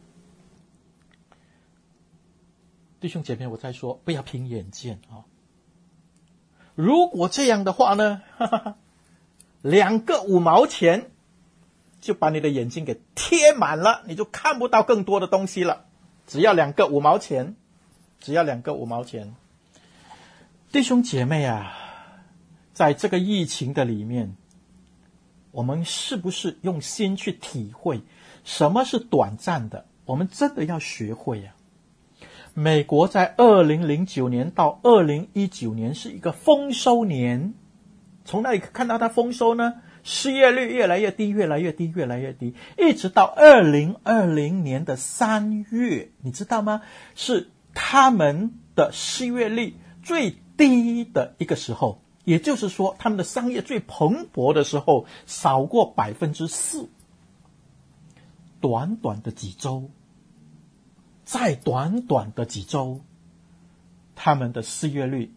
[3.00, 5.24] 弟兄姐妹，我再说，不要凭眼见啊！
[6.74, 8.76] 如果这样的话呢，哈哈，
[9.62, 11.10] 两个五毛钱
[12.00, 15.86] 就把你的眼睛给贴满了，你就看不到更多的东西了。
[16.26, 17.56] 只要两个五毛钱。
[18.22, 19.34] 只要两个五毛钱，
[20.70, 21.74] 弟兄姐妹啊，
[22.74, 24.36] 在这个疫情的里面，
[25.52, 28.02] 我们是不是用心去体会
[28.44, 29.86] 什么是短暂的？
[30.04, 31.54] 我们真的要学会呀、
[32.54, 37.54] 美国在二零零九年到二零一九年是一个丰收年，
[38.24, 39.74] 从哪里看到它丰收呢？
[40.02, 46.82] 失业率越来越低，越来越低，越来越低，一直到二零二零年的三月，你知道吗？
[47.14, 47.50] 是。
[47.72, 56.88] 他们的失业率最低的一个时候，也就是说，他们的商业最蓬勃的时候，少过百分之四。
[58.60, 59.88] 短短的几周，
[61.30, 63.02] 在短短的几周，
[64.16, 65.32] 他们的失业率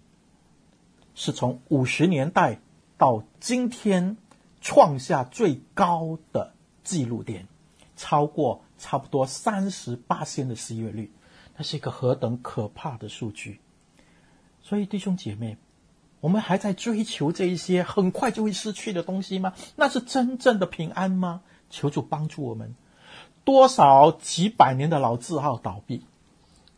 [1.13, 2.59] 是从五十年代
[2.97, 4.17] 到今天
[4.59, 7.47] 创下最高的纪录点，
[7.95, 11.13] 超过差不多三十八%的失业率。
[11.55, 13.61] 那是一个何等可怕的数据！
[14.63, 15.57] 所以弟兄姐妹，
[16.21, 19.53] 我们还在追求这一些很快就会失去的东西吗？
[19.75, 21.43] 那是真正的平安吗？
[21.69, 22.73] 求主帮助我们。
[23.43, 26.05] 多少几百年的老字号倒闭，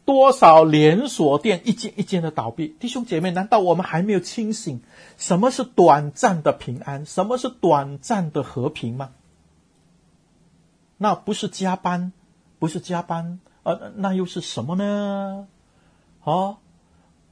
[0.03, 4.81] 多少连锁店一间一间的倒闭，弟兄姐妹，难道我们还没有清醒？
[5.17, 7.05] 什么是短暂的平安？
[7.05, 9.11] 什么是短暂的和平吗？
[10.97, 12.13] 那不是加班，
[12.57, 15.47] 不是加班，呃，那又是什么呢？
[16.23, 16.57] 哦，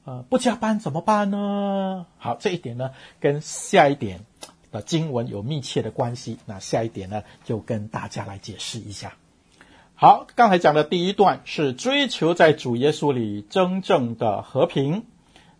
[0.04, 2.06] 呃，不加班怎么办呢？
[2.18, 4.24] 好，这一点呢，跟下一点
[4.70, 6.38] 的经文有密切的关系。
[6.46, 9.14] 那下一点呢，就跟大家来解释一下。
[9.96, 15.04] 好，刚才讲的第一段是追求在主耶稣里真正的和平。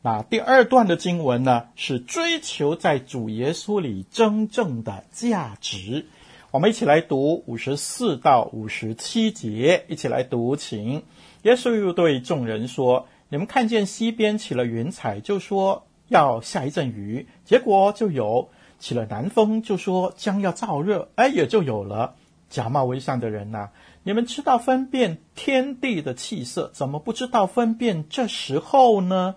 [0.02, 6.06] 那第二段的经文呢，是追求在主耶稣里真正的价值。
[6.50, 11.04] 我们一起来读五十四到五十七节，一起来读，请。
[11.42, 18.48] 耶稣又对众人说：“你们看见西边起了云彩，就说要下一阵雨，结果就有；
[18.80, 22.16] 起了南风，就说将要燥热，哎，也就有了。
[22.50, 23.70] 假冒为善的人呐！”
[24.06, 29.36] 你们知道分辨天地的气色，怎么不知道分辨这时候呢？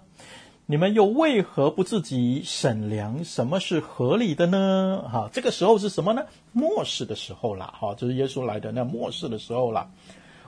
[0.65, 5.05] 你们又为何不自己审量什么是合理的呢？
[5.09, 6.23] 哈，这个时候是什么呢？
[6.51, 9.89] 末世的时候了，哈，就是耶稣来的那末世的时候了。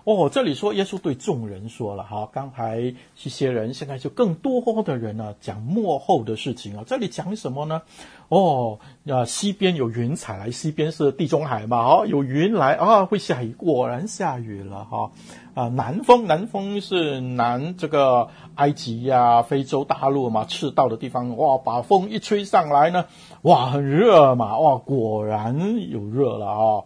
[0.03, 6.83] 哦，这里说耶稣对众人说了哈，刚才一些人，现在就更多的人呢讲末后的事情啊。
[6.85, 7.83] 这里讲什么呢？
[8.29, 15.11] 哦，啊，西边有云彩来，西边是地中海嘛，哦，有云来啊，会下雨，果然下雨了哈。
[15.55, 23.05] 啊，南风，南风是南这个埃及呀、非洲大陆嘛，赤道的地方，哇，把风一吹上来呢，
[23.41, 26.83] 哇，很热嘛，哇，果然有热了啊。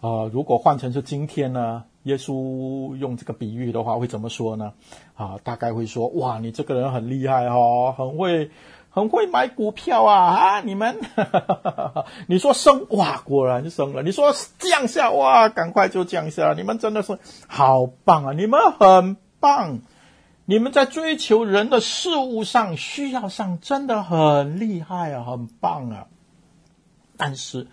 [0.00, 1.84] 啊，如果换成是今天呢？
[2.04, 4.74] 耶稣用这个比喻的话会怎么说呢？
[5.16, 8.50] 啊，大概会说：哇，你这个人很厉害哦，很会，
[8.94, 10.34] 很会买股票啊！
[10.34, 16.54] 啊，你们，哈哈哈，你说升，哇，果然升了；你说降下，哇，赶快就降下。
[16.54, 18.32] 你们真的是好棒啊！
[18.32, 19.80] 你们很棒，
[20.44, 26.06] 你们在追求人的事物上、需要上真的很厉害啊，很棒啊！
[27.16, 27.66] 但是。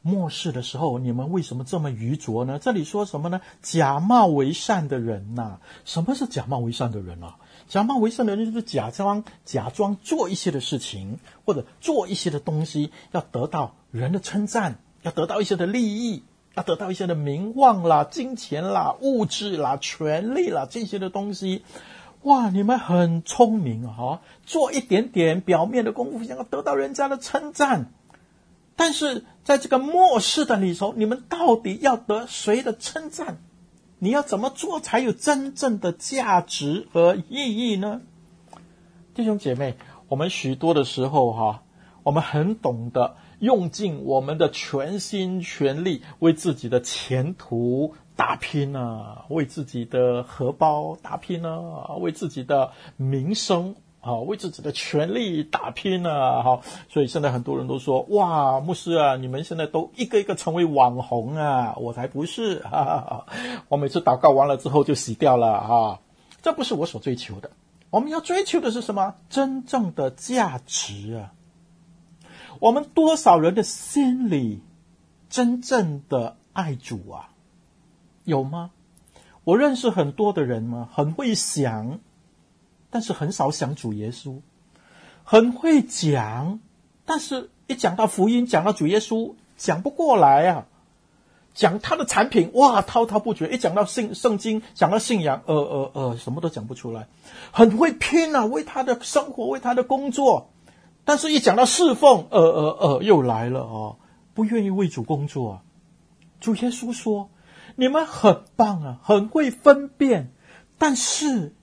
[0.00, 2.58] 末世的时候，你们为什么这么愚拙呢？
[2.58, 3.40] 这里说什么呢？
[3.60, 7.36] 假冒为善的人呐、什么是假冒为善的人啊？
[7.68, 16.22] 假冒为善的人就是假装假装做一些的事情，或者做一些的东西，要得到人的称赞，要得到一些的利益，
[16.54, 21.62] 要得到一些的名望啦、金钱啦、物质啦、权力啦这些的东西。
[22.22, 24.20] 哇，你们很聪明啊！
[24.44, 27.92] 做一点点表面的功夫，想要得到人家的称赞。
[28.74, 33.38] 但是在这个末世的里头，你们到底要得谁的称赞？
[34.00, 38.00] 你要怎么做才有真正的价值和意义呢？
[39.14, 39.76] 弟兄姐妹，
[40.08, 41.62] 我们许多的时候哈，
[42.04, 53.74] 我们很懂得用尽我们的全心全力为自己的前途打拼啊，为自己的荷包打拼啊，为自己的名声。
[54.00, 56.42] 好，为自己的权利打拼啊！
[56.42, 63.26] 好，所以现在很多人都说：“哇，牧师啊，你们现在都一个一个成为网红啊！”我才不是， 哈哈哈，
[63.68, 66.00] 我每次祷告完了之后就洗掉了啊！
[66.40, 67.50] 这不是我所追求的。
[67.90, 69.14] 我们要追求的是什么？
[69.28, 71.32] 真正的价值啊！
[72.60, 74.62] 我们多少人的心里
[75.28, 77.30] 真正的爱主啊？
[78.22, 78.70] 有吗？
[79.42, 81.98] 我认识很多的人吗，很会想。
[82.90, 84.40] 但是很少想主耶稣，
[85.24, 86.60] 很会讲，
[87.04, 90.66] 但是一讲到福音，讲到主耶稣，讲不过来啊。
[91.54, 97.08] 讲他的产品，哇，滔滔不绝；一讲到圣圣经，讲到信仰，呃呃呃，什么都讲不出来。
[97.50, 100.50] 很会拼啊，为他的生活，为他的工作，
[101.04, 103.96] 但是一讲到侍奉，呃呃呃，又来了哦，
[104.34, 105.62] 不愿意为主工作。
[106.40, 107.28] 主耶稣说
[107.74, 110.32] ：“你们很棒啊，很会分辨，
[110.78, 111.54] 但是。”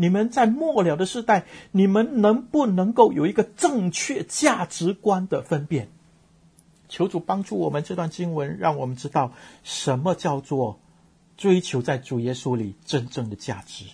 [0.00, 5.88] 你们在末了的时代，你们能不能够有一个正确价值观的分辨？
[6.88, 9.32] 求主帮助我们这段经文，让我们知道
[9.64, 10.78] 什么叫做
[11.36, 13.86] 追求在主耶稣里真正的价值。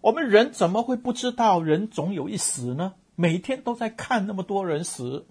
[0.00, 2.94] 我们人怎么会不知道人总有一死呢？
[3.14, 5.24] 每天都在看那么多人死。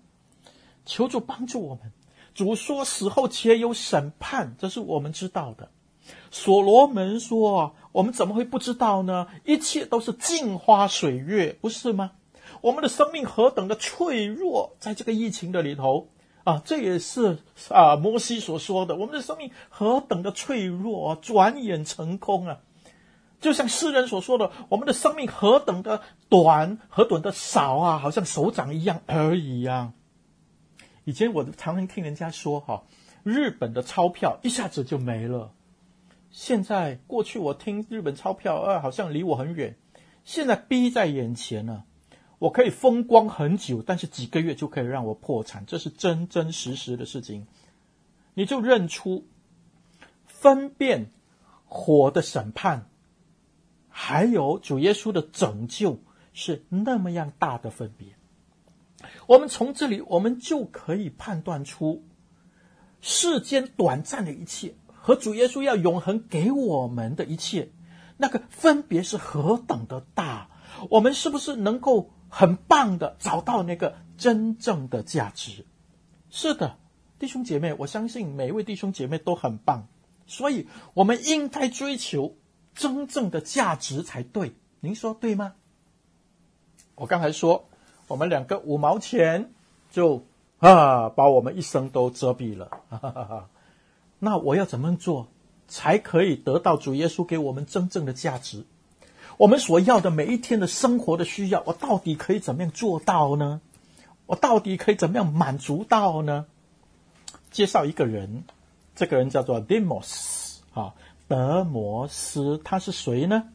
[0.86, 1.91] 求主帮助我们。
[2.34, 5.69] 主说死后且有审判，这是我们知道的。
[6.32, 9.27] 所罗门说：“我们怎么会不知道呢？
[9.46, 12.12] 一切都是镜花水月，不是吗？
[12.62, 16.10] 我们的生命何等的脆弱，在这个疫情的里头
[16.44, 18.96] 啊，这也是啊摩西所说的。
[18.96, 22.60] 我们的生命何等的脆弱，转眼成空啊！
[23.40, 29.94] 就像诗人所说的，我们的生命何等的短，何等的少啊，好像手掌一样而已啊。
[31.06, 32.84] 以前我常常听人家说，哈，
[33.23, 35.54] 日本的钞票一下子就没了。”
[36.32, 39.75] 现在过去我听日本钞票，啊，好像离我很远，
[40.23, 41.86] 现在逼在眼前了。
[42.38, 47.48] 我可以风光很久，但是几个月就可以让我破产，这是真真实实的事情。
[48.34, 49.27] 你就认出
[50.25, 51.12] 分辨
[51.65, 52.88] 火的审判，
[53.90, 56.00] 还有主耶稣的拯救
[56.32, 58.15] 是那么样大的分别。
[59.27, 62.06] 我们从这里，我们就可以判断出
[63.02, 64.75] 世间短暂的一切
[65.10, 67.69] 和主耶稣要永恒给我们的一切，
[68.17, 70.49] 那个分别是何等的大。
[70.91, 72.12] 我们是不是能够？
[72.31, 75.65] 很棒的，找到那个真正的价值。
[76.29, 76.77] 是的，
[77.17, 79.87] 弟兄姐妹，我相信每一位弟兄姐妹都很棒，
[80.27, 82.35] 所以我们应该追求
[82.75, 84.53] 真正的价值才对。
[84.79, 85.55] 您说对吗？
[86.93, 87.67] 我刚才说，
[88.07, 89.51] 我们两个五毛钱
[89.89, 90.23] 就
[90.60, 92.69] 啊，把我们一生都遮蔽了。
[92.91, 93.49] 哈哈哈。
[94.20, 95.28] 那我要怎么做
[95.67, 98.65] 才可以得到主耶稣给我们真正的价值？
[99.38, 103.62] 我们所要的每一天的生活的需要，我到底可以怎么样做到呢？
[104.26, 106.46] 我到底可以怎么样满足到呢？
[107.50, 108.44] 介绍一个人，
[108.96, 110.94] 这个人叫做 Demos 啊，
[111.28, 113.46] 德摩斯，他是谁呢？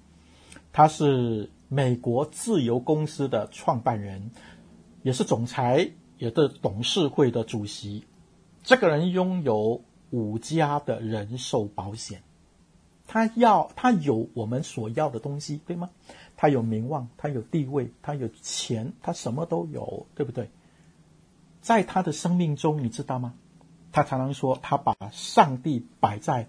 [0.73, 4.31] 他是美国自由公司的创办人，
[5.03, 8.05] 也是总裁，也是董事会的主席。
[8.63, 12.23] 这个人拥有五家的人寿保险。
[13.07, 15.91] 他要，他有我们所要的东西，对吗？
[16.37, 20.49] 他有名望，他有地位，他有钱，他什么都有，对不对？
[21.61, 23.35] 在他的生命中，你知道吗？
[23.93, 26.49] 他常常说，他把上帝摆在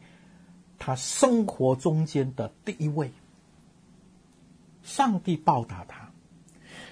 [0.79, 3.11] 他生活中间的第一位。
[4.81, 6.11] 上帝报答他，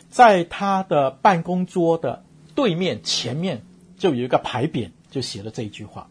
[0.09, 3.63] 在他的办公桌的对面前面
[3.97, 6.09] 就有一个牌匾，就写了这一句话：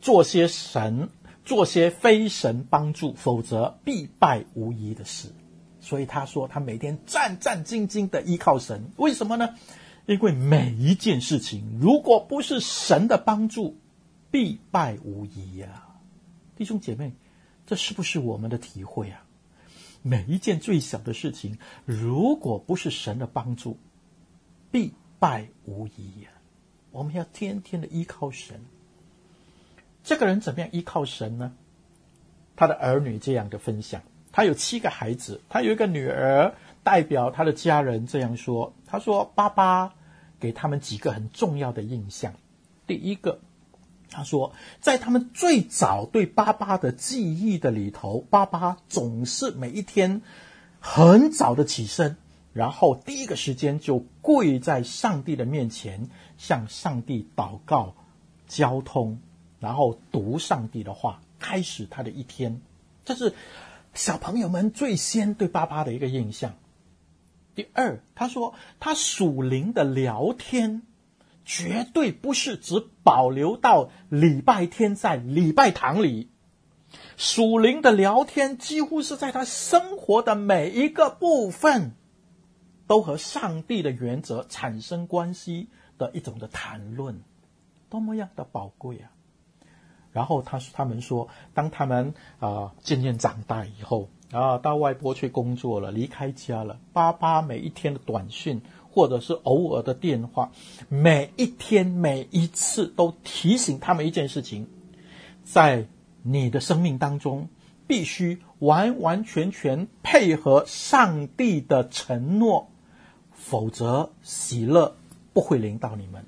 [0.00, 1.08] 做些神。
[1.44, 5.30] 做些非神帮助，否则必败无疑的事。
[5.80, 8.90] 所以他说，他每天战战兢兢的依靠神。
[8.98, 9.54] 为什么呢？
[10.04, 13.78] 因为每一件事情，如果不是神的帮助，
[14.30, 15.86] 必败无疑呀、
[16.54, 17.12] 弟兄姐妹，
[17.66, 19.24] 这是不是我们的体会啊？
[20.02, 23.78] 每一件最小的事情，如果不是神的帮助，
[24.70, 26.28] 必败无疑呀、
[26.90, 28.60] 我们要天天的依靠神。
[30.08, 31.52] 这个人怎么样依靠神呢？
[32.56, 34.00] 他的儿女这样的分享，
[34.32, 39.92] 他有七个孩子，他有一个女儿代表他的家人这样说：“他说，爸爸
[40.40, 42.32] 给他们几个很重要的印象。
[42.86, 43.40] 第一个，
[44.08, 50.22] 他说，在他们最早对爸爸的记忆的里头，爸爸总是每一天
[50.80, 52.16] 很早的起身，
[52.54, 57.94] 然后第一个时间就跪在上帝的面前，向上帝祷告、
[58.46, 59.20] 交通。”
[59.60, 62.60] 然后读上帝的话，开始他的一天，
[63.04, 63.34] 这是
[63.94, 66.54] 小朋友们最先对爸爸的一个印象。
[67.54, 70.82] 第二，他说他属灵的聊天，
[71.44, 76.28] 绝对不是只保留到礼拜天在礼拜堂里，
[77.16, 81.96] 属灵的聊天几乎是在他生活的每一个部分，
[82.86, 87.20] 都和上帝的原则产生关系的一种的谈论，
[87.90, 89.10] 多么样的宝贵啊！
[90.18, 98.60] 然后他他们说，当他们啊、渐渐长大以后啊，到外婆去工作了，离开家了，爸爸每一天的短讯
[98.90, 100.50] 或者是偶尔的电话，
[100.88, 104.66] 每一天每一次都提醒他们一件事情：
[105.44, 105.86] 在
[106.24, 107.48] 你的生命当中，
[107.86, 112.66] 必须完完全全配合上帝的承诺，
[113.30, 114.96] 否则喜乐
[115.32, 116.24] 不会临到你们。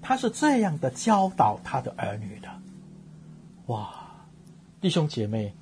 [0.00, 2.48] 他是这样的教导他的儿女的。
[3.66, 4.26] 哇，
[4.80, 5.54] 弟兄姐妹，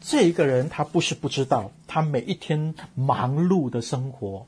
[0.00, 4.46] 这一个人他不是不知道，他每一天忙碌的生活，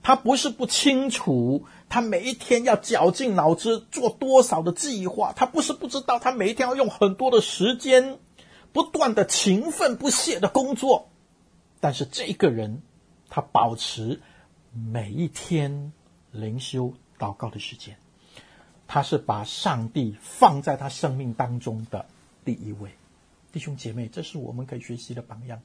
[0.00, 8.18] 他不是不清楚，他每一天要绞尽脑汁做多少的计划，他不是不知道，他每一天要用很多的时间，
[8.72, 11.08] 不断的勤奋不懈的工作，
[11.80, 12.80] 但是这一个人，
[13.28, 14.20] 他保持
[14.72, 15.92] 每一天
[16.30, 17.96] 灵修祷告的时间。
[18.86, 22.06] 他是把上帝放在他生命当中的
[22.44, 22.90] 第一位，
[23.52, 25.60] 弟兄姐妹，这是我们可以学习的榜样，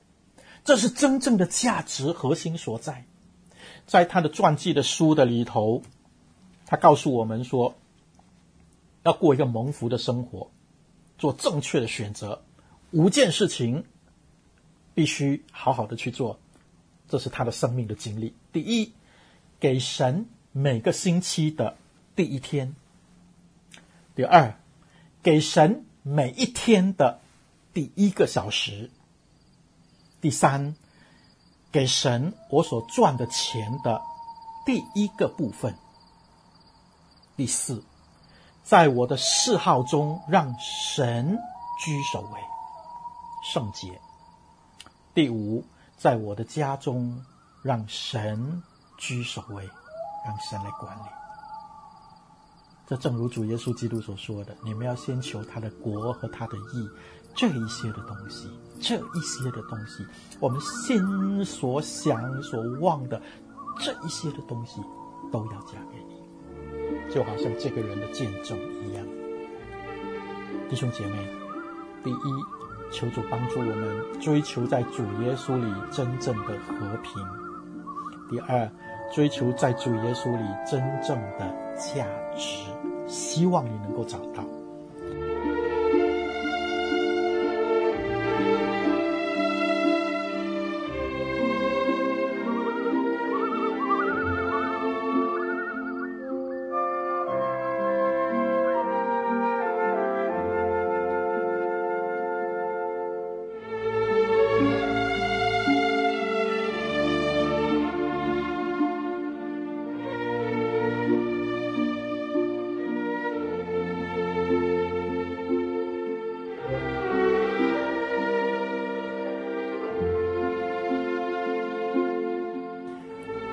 [0.64, 3.06] 这是真正的价值核心所在。
[3.86, 5.84] 在他的传记的书的里头，
[6.66, 7.76] 他告诉我们说，
[9.04, 10.50] 要过一个蒙福的生活，
[11.18, 12.42] 做正确的选择，
[12.92, 13.84] 五件事情
[14.94, 16.40] 必须好好的去做，
[17.10, 18.34] 这是他的生命的经历。
[18.54, 18.94] 第一，
[19.60, 21.76] 给神每个星期的
[22.16, 22.76] 第一天。
[24.20, 24.54] 第二，
[25.24, 27.22] 给神每一天的
[27.74, 28.92] 第一个小时。
[30.20, 30.76] 第三，
[31.72, 34.02] 给神我所赚的钱的
[34.66, 35.74] 第一个部分。
[37.38, 37.82] 第四，
[38.62, 41.40] 在我的嗜好中让神
[41.80, 42.42] 居首位，
[43.42, 44.02] 圣洁。
[45.14, 45.64] 第五，
[45.96, 47.24] 在我的家中
[47.64, 48.62] 让神
[48.98, 49.64] 居首位，
[50.26, 51.19] 让神来管理。
[52.90, 56.90] 这正如主耶稣基督所说的：“你们要先求他的国和他的义，
[57.36, 58.50] 这一些的东西，
[58.82, 60.04] 这一些的东西，
[60.40, 63.22] 我们心所想所望的
[63.78, 64.82] 这一些的东西，
[65.32, 66.20] 都要加给你。”
[67.14, 69.06] 就好像这个人的见证一样，
[70.68, 71.28] 弟兄姐妹，
[72.04, 72.44] 第一，
[72.92, 77.24] 求主帮助我们追求在主耶稣里真正的和平；
[78.32, 78.68] 第二，
[79.14, 82.06] 追求在主耶稣里真正的价
[82.36, 82.66] 值。
[83.08, 84.59] 希望你能够找到。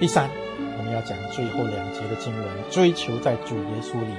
[0.07, 0.31] 第三，
[0.79, 4.15] 我们要讲最后两节的经文，追求在主耶稣里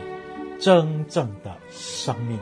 [0.60, 2.38] 真正的生命。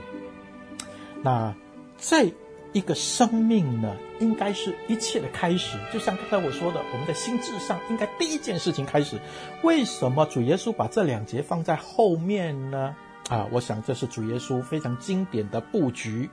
[1.22, 1.54] 那
[1.96, 2.34] 这
[2.74, 5.78] 一个生命呢，应该是一切的开始。
[5.93, 9.20] 就像刚才我说的，我们的心智上应该第一件事情开始。
[9.62, 12.96] 为什么主耶稣把这两节放在后面呢？
[13.30, 16.28] 啊，我想这是主耶稣非常经典的布局。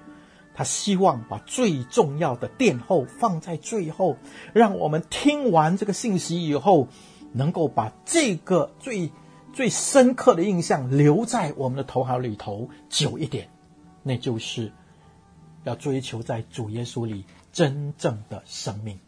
[0.55, 4.16] 他希望把最重要的殿后放在最后，
[4.53, 6.88] 让我们听完这个信息以后，
[7.32, 9.11] 能够把这个最
[9.55, 13.48] 最深刻的印象留在我们的头脑里头久一点。
[14.03, 14.72] 那就是
[15.64, 18.98] 要追求在主耶稣里真正的生命。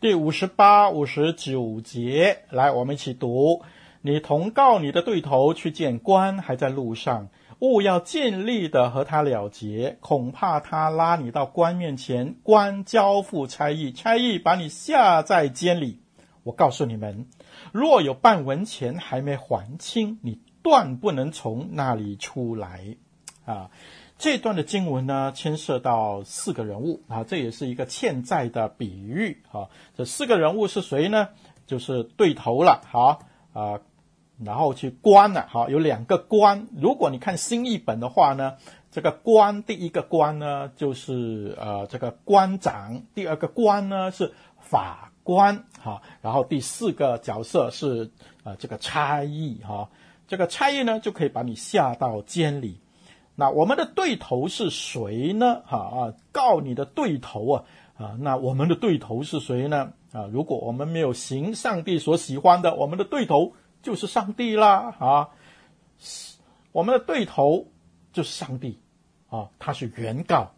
[0.00, 3.62] 第五十八、五十九节，来，我们一起读：
[4.00, 7.28] 你同告你的对头去见官，还在路上。
[7.60, 16.00] 务要尽力的和他了结，恐怕他拉你到官面前，官交付差役，差役把你下在监里。
[16.44, 17.26] 我告诉你们，
[17.72, 22.96] 若有半文钱还没还清，你断不能从那里出来。
[23.44, 23.70] 啊，
[24.18, 29.68] 这段的经文呢，牵涉到四个人物啊，这也是一个欠债的比喻啊。
[29.96, 31.30] 这四个人物是谁呢？
[31.66, 32.82] 就是对头了。
[32.86, 33.20] 好
[33.52, 33.80] 啊。
[34.44, 36.68] 然后去官了，好，有两个官。
[36.76, 38.54] 如果你看新译本的话呢，
[38.92, 46.02] 这个官第一个官呢就是呃这个官长，第二个官呢是法官，哈。
[46.22, 48.12] 然后第四个角色是
[48.44, 49.88] 呃这个差役，哈。
[50.28, 52.80] 这个差役呢就可以把你下到监里。
[53.34, 55.62] 那我们的对头是谁呢？
[55.66, 57.64] 哈啊，告你的对头啊
[57.96, 59.92] 啊，那我们的对头是谁呢？
[60.12, 63.54] 啊，如果我们没有行上帝所喜欢的，我们的对头。
[63.88, 65.28] 就是上帝啦，啊，
[66.72, 67.68] 我们的对头
[68.12, 68.82] 就是上帝，
[69.30, 70.50] 啊，他是原告，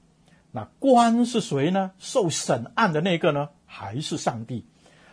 [0.51, 1.93] 那官是谁呢？
[2.01, 3.51] 受审案的那个呢？
[3.67, 4.67] 还是上帝？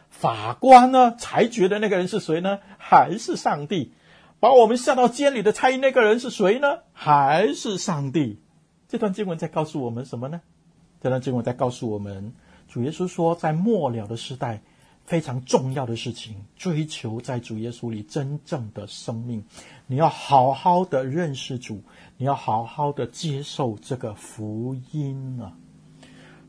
[0.09, 1.15] 法官呢？
[1.15, 2.57] 裁决的那个人是谁呢？
[2.79, 3.93] 还是上帝？
[4.39, 6.79] 把我们下到监里的差役那个人是谁呢？
[6.93, 8.41] 还是上帝？
[8.87, 10.41] 这段经文在告诉我们什么呢？
[11.01, 12.33] 这段经文在告诉我们，
[12.67, 14.63] 主耶稣说，在末了的时代。
[15.07, 19.45] 非常重要的事情，追求在主耶稣里真正的生命。
[19.87, 21.81] 你要好好的认识主，
[22.17, 25.57] 你要好好的接受这个福音啊！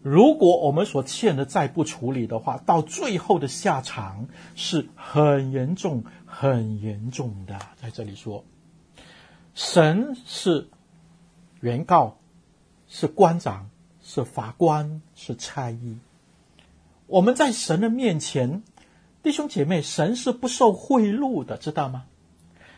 [0.03, 7.57] 如果我们所欠的债不处理的话，到最后的下场是很严重、很严重的。
[7.77, 8.45] 在这里说，
[9.55, 10.69] 神是
[11.61, 12.19] 原告，
[12.89, 13.71] 是官长，
[14.03, 15.99] 是法官，是差役。
[17.09, 18.63] 我们在神的面前，
[19.23, 22.05] 弟兄姐妹，神是不受贿赂的，知道吗？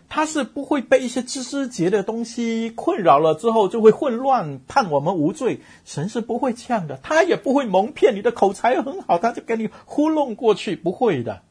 [0.08, 5.60] 他是不会被一些枝枝节的东西困扰了之后就会混乱，判我们无罪。
[5.84, 11.42] 神是不会这样的，他也不会蒙骗你的口才很好，他就给你糊弄过去，不会的。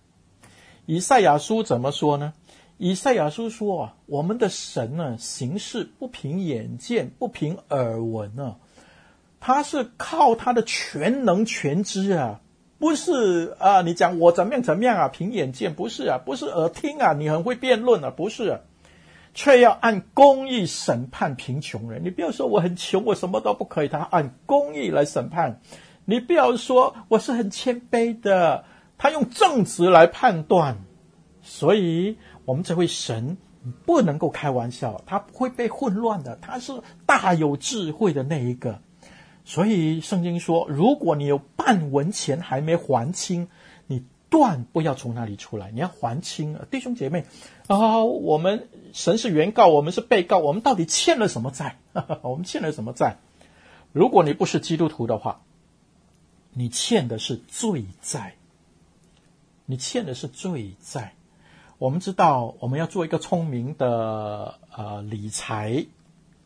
[0.86, 2.34] 以赛亚书怎么说呢？
[2.77, 8.55] 以赛亚书说啊，我们的神呢，行事不凭眼见，不凭耳闻啊，
[9.41, 12.39] 他是靠他的全能全知啊。
[12.80, 15.07] 不是啊，你讲我怎么样怎么样啊？
[15.09, 18.59] 凭眼见不是啊，不是耳听啊，你很会辩论啊，不是啊。
[19.32, 22.03] 却要按公义审判贫穷人。
[22.03, 25.61] 你不要说我很穷，我什么都不可以，他按公义来审判。
[26.05, 28.63] 你不要说我是很谦卑的，
[28.97, 30.77] 他用正直来判断。
[31.41, 33.38] 所以，我们这位神
[33.86, 36.73] 不能够开玩笑，他不会被混乱的，他是
[37.05, 38.82] 大有智慧的那一个。
[39.50, 43.47] 所以，圣经说，如果你有半文钱还没还清，
[43.88, 46.56] 你断不要从那里出来，你要还清。
[46.70, 47.26] 弟兄姐妹
[47.66, 51.80] 啊、我们神是原告，我们是被告，我们到底欠了什么债？
[52.22, 53.18] 我们欠了什么债？
[53.91, 55.41] 如果你不是基督徒的话。
[56.52, 58.34] 你欠的是罪债，
[59.68, 61.14] 你欠的是罪债。
[61.78, 65.86] 我们知道，我们要做一个聪明的呃理财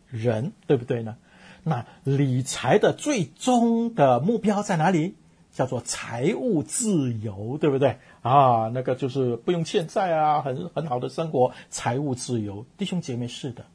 [0.09, 1.15] 人，对不对呢？
[1.63, 5.15] 那理财的最终的目标在哪里？
[5.53, 7.99] 叫做财务自由，对不对？
[8.23, 12.65] 啊，那个就是不用欠债啊，很很好的生活，财务自由。
[12.75, 13.65] 弟兄姐妹，是的，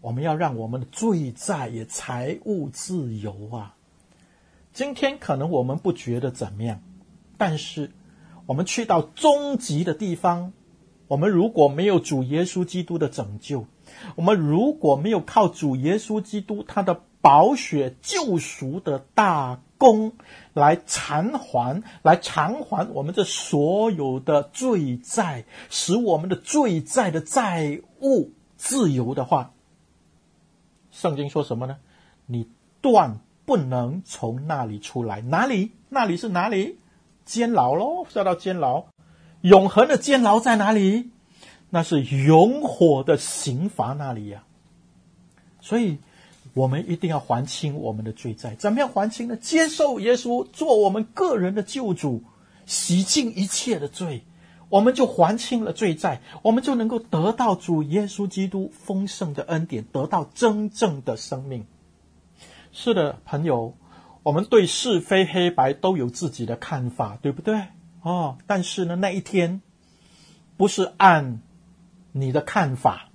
[0.00, 3.76] 我们要让我们的罪债也财务自由啊。
[4.72, 6.80] 今天可能我们不觉得怎么样，
[7.38, 7.92] 但是
[8.46, 10.52] 我们去到终极的地方，
[11.06, 13.66] 我们如果没有主耶稣基督的拯救，
[14.16, 20.12] 我们如果没有靠主耶稣基督他的宝血救赎的大功
[20.52, 29.52] 来偿还、来偿还我们这所有的罪债，使我们的罪债的债务自由的话，
[30.90, 31.76] 圣经说什么呢？
[32.26, 32.48] 你
[32.80, 33.20] 断。
[33.46, 35.72] 不能从那里出来，哪里？
[35.88, 36.78] 那里是哪里？
[37.24, 38.84] 监牢喽，下到监牢。
[39.40, 41.10] 永恒的监牢在哪里？
[41.70, 44.42] 那是永火的刑罚那里呀、
[45.60, 45.98] 所以，
[46.52, 48.56] 我们一定要还清我们的罪债。
[48.56, 49.36] 怎么样还清呢？
[49.36, 52.24] 接受耶稣做我们个人的救主，
[52.66, 54.24] 洗净一切的罪，
[54.68, 61.66] 我们就还清了罪债，我们就能够得到主耶稣基督丰盛的恩典，得到真正的生命。
[62.72, 63.76] 是的，朋友，
[64.24, 67.66] 我们对是非黑白都有自己的看法，对不对？
[68.02, 69.60] 哦，但是呢，那一天
[70.56, 71.40] 不是按
[72.12, 73.08] 你的看法，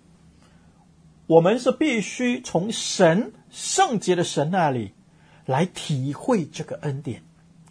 [1.27, 4.93] 我们是必须从神圣洁的神那里
[5.45, 7.23] 来体会这个恩典，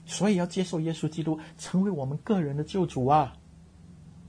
[0.07, 3.37] 所以要接受耶稣基督成为我们个人的救主啊。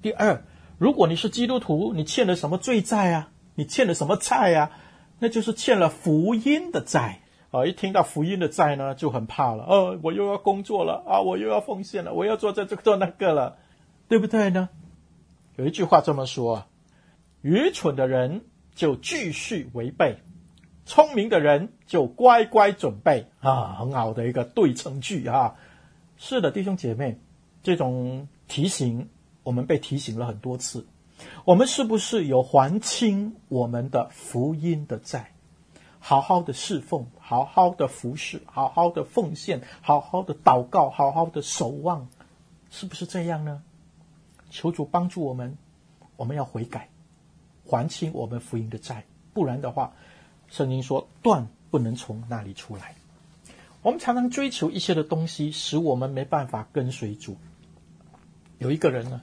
[0.01, 0.43] 第二，
[0.77, 3.31] 如果你是基督徒，你欠了什么罪债啊？
[3.55, 4.71] 你欠了什么债啊？
[5.19, 7.21] 那就是欠了福音的债。
[7.51, 7.65] 啊！
[7.65, 9.63] 一听到福音的债呢，就很怕了。
[9.63, 11.21] 哦，我又要工作了啊！
[11.21, 13.55] 我又要奉献了，我要做这这个做那个了，
[14.09, 14.67] 对不对呢？
[15.55, 16.65] 有一句话这么说：
[17.45, 18.43] 愚蠢的人
[18.73, 20.17] 就继续违背，
[20.83, 23.27] 聪明的人就乖乖准备。
[23.39, 25.53] 啊，很好的一个对称句啊！
[26.17, 27.19] 是的，弟兄姐妹，
[27.61, 29.09] 这种提醒
[29.43, 30.87] 我们被提醒了很多次。
[31.43, 35.31] 我们是不是有还清我们的福音的债？
[35.99, 42.07] 好好的侍奉，好好的服侍，好好的奉献，好好的祷告，好好的守望，
[42.71, 43.61] 是不是这样呢？
[44.49, 45.59] 求主帮助我们，
[46.15, 46.89] 我们要悔改，
[47.65, 49.03] 还清我们福音的债，
[49.33, 49.93] 不然的话，
[50.47, 52.95] 圣经说断不能从那里出来。
[53.81, 57.37] 我们常常追求一些的东西，使我们没办法跟随主。
[58.57, 59.21] 有一个人呢，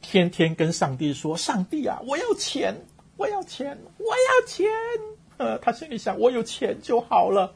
[0.00, 2.76] 天天跟上帝说：“上帝啊，我要钱，
[3.16, 4.68] 我要钱，我要钱。”
[5.38, 7.54] 呃，他心里想，我有钱就好了，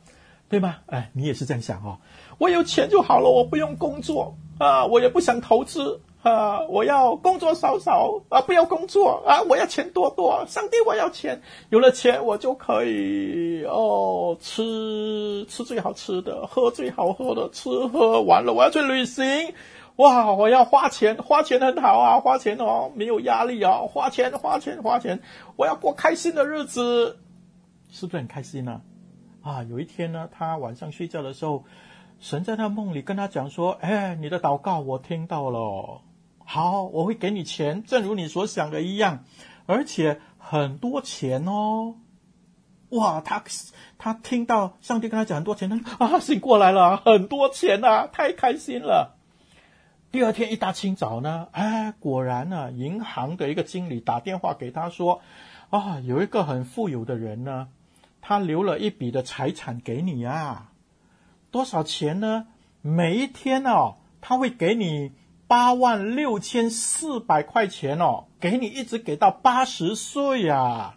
[0.48, 0.78] 对吗？
[0.86, 1.98] 哎，你也是这样想哦，
[2.38, 19.52] 我有钱就好了，我不用工作啊，我也不想投资啊，我要工作少少啊，不要工作啊，我要钱多多，上帝我要钱，有了钱我就可以哦，吃吃最好吃的，喝最好喝的，吃喝完了我要去旅行，
[19.96, 25.20] 哇，我要花钱，花钱很好啊，花钱哦，没有压力啊，花钱花钱花钱，
[25.56, 27.18] 我要过开心的日子。
[27.90, 28.80] 是不是很开心呢？
[29.42, 31.64] 啊，有一天呢，他晚上睡觉的时候，
[32.20, 36.00] 神在他梦里跟他讲说：“哎，你的祷告我听到了，
[36.44, 39.24] 好，我会给你钱，正如你所想的一样，
[39.66, 41.96] 而且很多钱哦。”
[42.90, 43.42] 哇，他
[43.96, 49.16] 他听到上帝跟他讲很多钱，他啊醒过来了，很多钱啊，太开心了。
[50.10, 55.22] 第二天一大清早呢，哎，果然呢，银行的一个经理打电话给他说
[55.70, 57.68] ：“啊，有一个很富有的人呢。”
[58.24, 60.70] 他留了一笔的财产给你啊，
[61.50, 62.46] 多少钱呢？
[62.80, 65.10] 每一天哦，他会给你
[65.52, 70.94] 八万六千四百块钱哦，给你一直给到八十岁呀！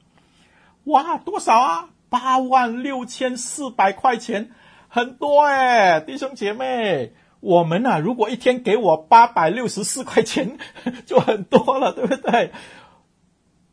[0.86, 1.90] 哇，多少啊？
[2.08, 4.52] 八万六千四百块钱，
[4.88, 10.58] 很多哎，弟兄姐妹，我们呐、如果一天给我八百六十四块钱，
[11.06, 12.54] 就很多了，对不对？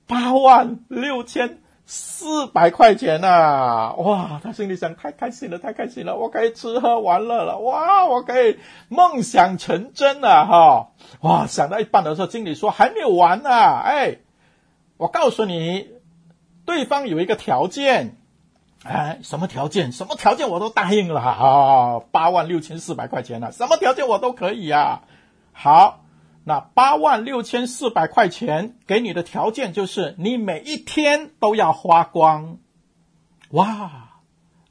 [0.09, 1.62] 八万六千
[1.95, 6.17] 四百块钱呐、哇，他心里想：太开心了，太开心了！
[6.17, 10.89] 我可以吃喝玩乐了，哇，我可以梦想成真了，哈！
[11.21, 14.17] 哇，想到一半的时候，经理说还没有完呢、啊，哎，
[14.97, 15.91] 我告诉你，
[16.65, 18.17] 对方有一个条件。
[18.85, 19.93] 哎，什么条件？
[19.93, 22.01] 什么条件我都答应了啊！
[22.11, 25.03] 八万六千四百块钱了，什么条件我都可以啊。
[25.53, 26.02] 好，
[26.45, 32.59] 那八万六千四百块钱给你的条件就是你每一天都要花光。
[33.51, 34.21] 哇，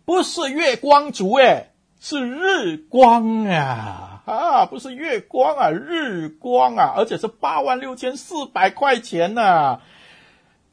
[0.06, 4.24] 不是月光族诶，是日光啊！
[4.26, 9.80] 啊，不是月光啊，日光啊，而且是八万六千四百块钱呢、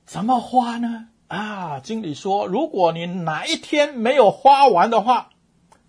[0.04, 1.08] 怎么花呢？
[1.28, 5.28] 啊，经理说，如果你哪一天没有花完的话，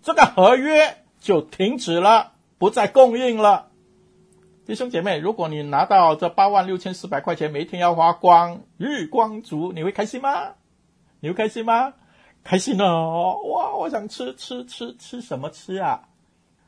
[0.04, 3.69] 这个合约就停止了，不再供应了。
[4.70, 10.30] 弟兄姐妹，如果你拿到这八万六千四百块钱，每天要花光，日光族，你会开心吗？
[11.22, 11.96] 你会开心吗？
[12.44, 13.42] 开心哦！
[13.52, 16.10] 哇，我想吃吃吃吃什么吃啊？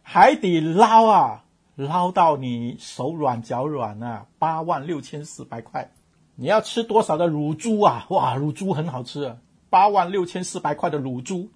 [0.02, 1.46] 海底捞啊，
[1.76, 4.26] 捞到你手软脚软啊！
[4.40, 5.92] 八万六千四百块。
[6.34, 8.08] 你要吃多少的乳猪啊？
[8.10, 9.38] 哇，乳猪很好吃！
[9.70, 11.52] 八万六千四百块的乳猪，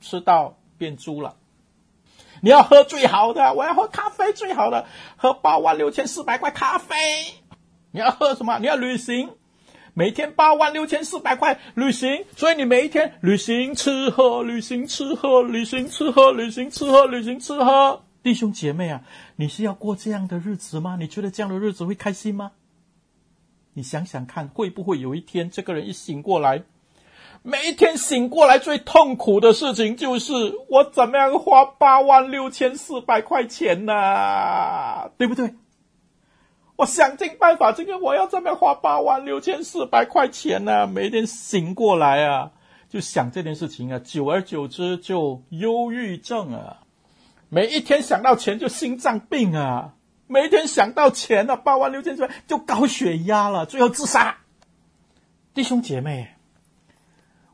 [0.00, 1.36] 吃到变猪了。
[2.40, 6.96] 你要喝最好的，我要喝咖啡最好的，喝八万六千四百块咖啡。
[7.90, 8.58] 你要喝什么？
[8.58, 9.30] 你要旅行，
[9.94, 18.02] 每天八万六千四百块旅行，所以你每一天旅行吃喝，旅行吃喝，旅行吃喝，旅行吃喝，旅行吃喝。
[18.22, 19.02] 弟兄姐妹啊，
[19.36, 20.96] 你是要过这样的日子吗？
[20.98, 22.52] 你觉得这样的日子会开心吗？
[23.72, 26.64] 你想想看，会不会有一天，这个人一醒过来，
[27.48, 30.32] 每一天醒过来最痛苦的事情就是
[30.68, 33.92] 我怎么样花八万六千四百块钱呢？
[35.16, 35.54] 对不对？
[36.74, 40.88] 我想尽办法，今天我要怎么样花八万六千四百块钱呢？
[40.88, 42.50] 每一天醒过来啊，
[42.88, 46.78] 就想这件事情啊，久而久之就忧郁症啊，
[47.48, 49.94] 每一天想到钱就心脏病啊。
[50.26, 54.38] 每一天想到钱，啊，八万六千四百就高血压了，最后自杀。
[55.54, 56.34] 弟兄姐妹，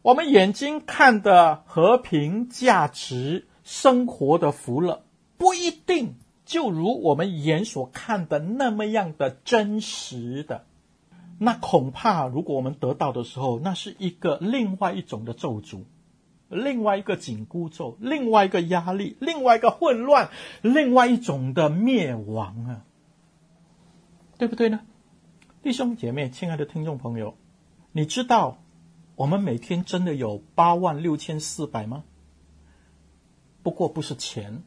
[0.03, 5.05] 我们眼睛看的和平、价值、生活的福乐，
[5.39, 10.67] 不一定就如我们眼所看的那么样的真实的。
[11.39, 15.83] 那恐怕，如果我们得到的时候，那是一个另外一种的咒诅。
[16.49, 20.29] 另外一个紧箍咒，另外一个压力，另外一个混乱，
[20.61, 22.85] 另外一种的灭亡啊，
[24.37, 24.81] 对不对呢？
[25.63, 27.37] 弟兄姐妹，亲爱的听众朋友，
[27.93, 28.59] 你知道
[29.17, 32.05] 我们每天真的有八万六千四百吗？
[33.63, 34.63] 不过不是钱，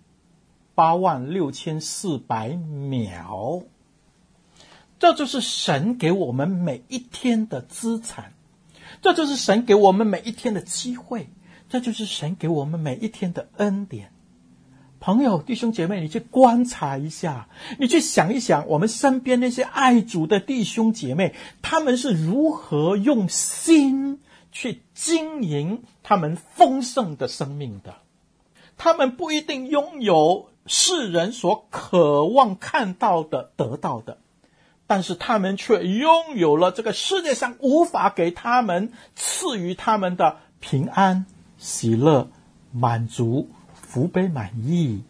[0.73, 3.63] 八万六千四百秒，
[4.99, 8.33] 这就是神给我们每一天的资产，
[9.01, 11.27] 这就是神给我们每一天的机会。
[11.67, 14.11] 这就是神给我们每一天的恩典，
[14.99, 21.33] 朋友、弟兄姐妹，你去观察一下，你去想一想，我们身边那些爱主的弟兄姐妹，
[21.63, 24.19] 他们是如何用心
[24.55, 27.95] 去经营他们丰盛的生命的？
[28.77, 34.17] 他们不一定拥有世人所渴望看到的、得到的，
[34.87, 41.25] 但是他们却拥有了这个世界上无法给他们赐予他们的平安。
[41.57, 42.29] 喜乐、
[42.71, 45.03] 满足、福杯满溢、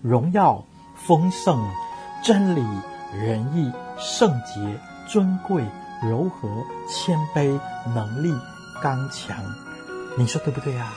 [0.00, 1.60] 荣耀、丰盛、
[2.22, 2.62] 真理、
[3.12, 4.78] 仁义、圣洁、
[5.08, 5.64] 尊贵、
[6.04, 7.58] 柔和、谦卑、
[7.94, 8.32] 能力、
[8.82, 9.36] 刚强，
[10.18, 10.92] 你说对不对啊？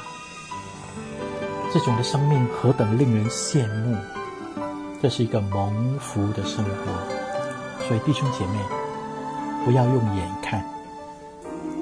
[1.72, 3.96] 这种的生命何等令人羡慕！
[5.02, 6.72] 这是一个蒙福的生活，
[7.88, 8.58] 所以弟兄姐妹，
[9.64, 10.66] 不要用眼看，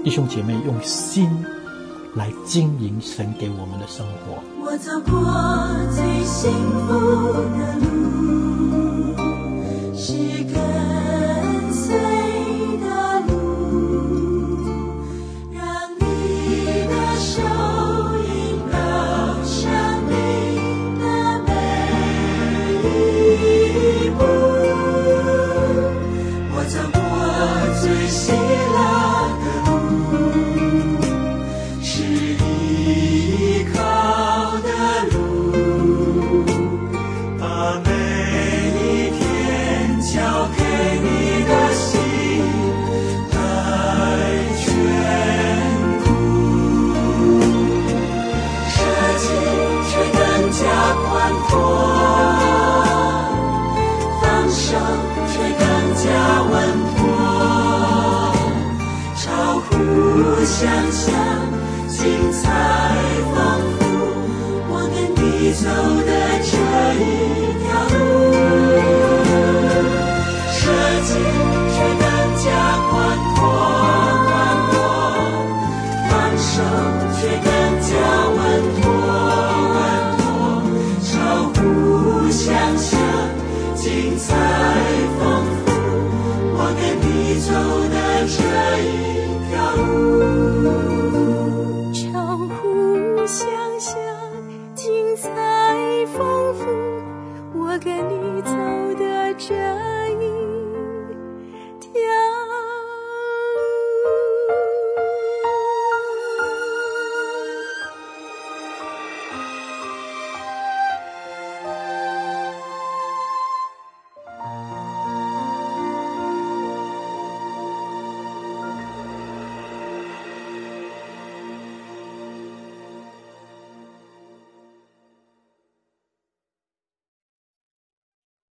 [0.04, 1.46] 弟兄姐妹用心。
[2.16, 4.38] 来经营神给我们的生活。
[4.62, 5.12] 我走过
[5.92, 6.52] 最幸
[6.86, 8.43] 福的路，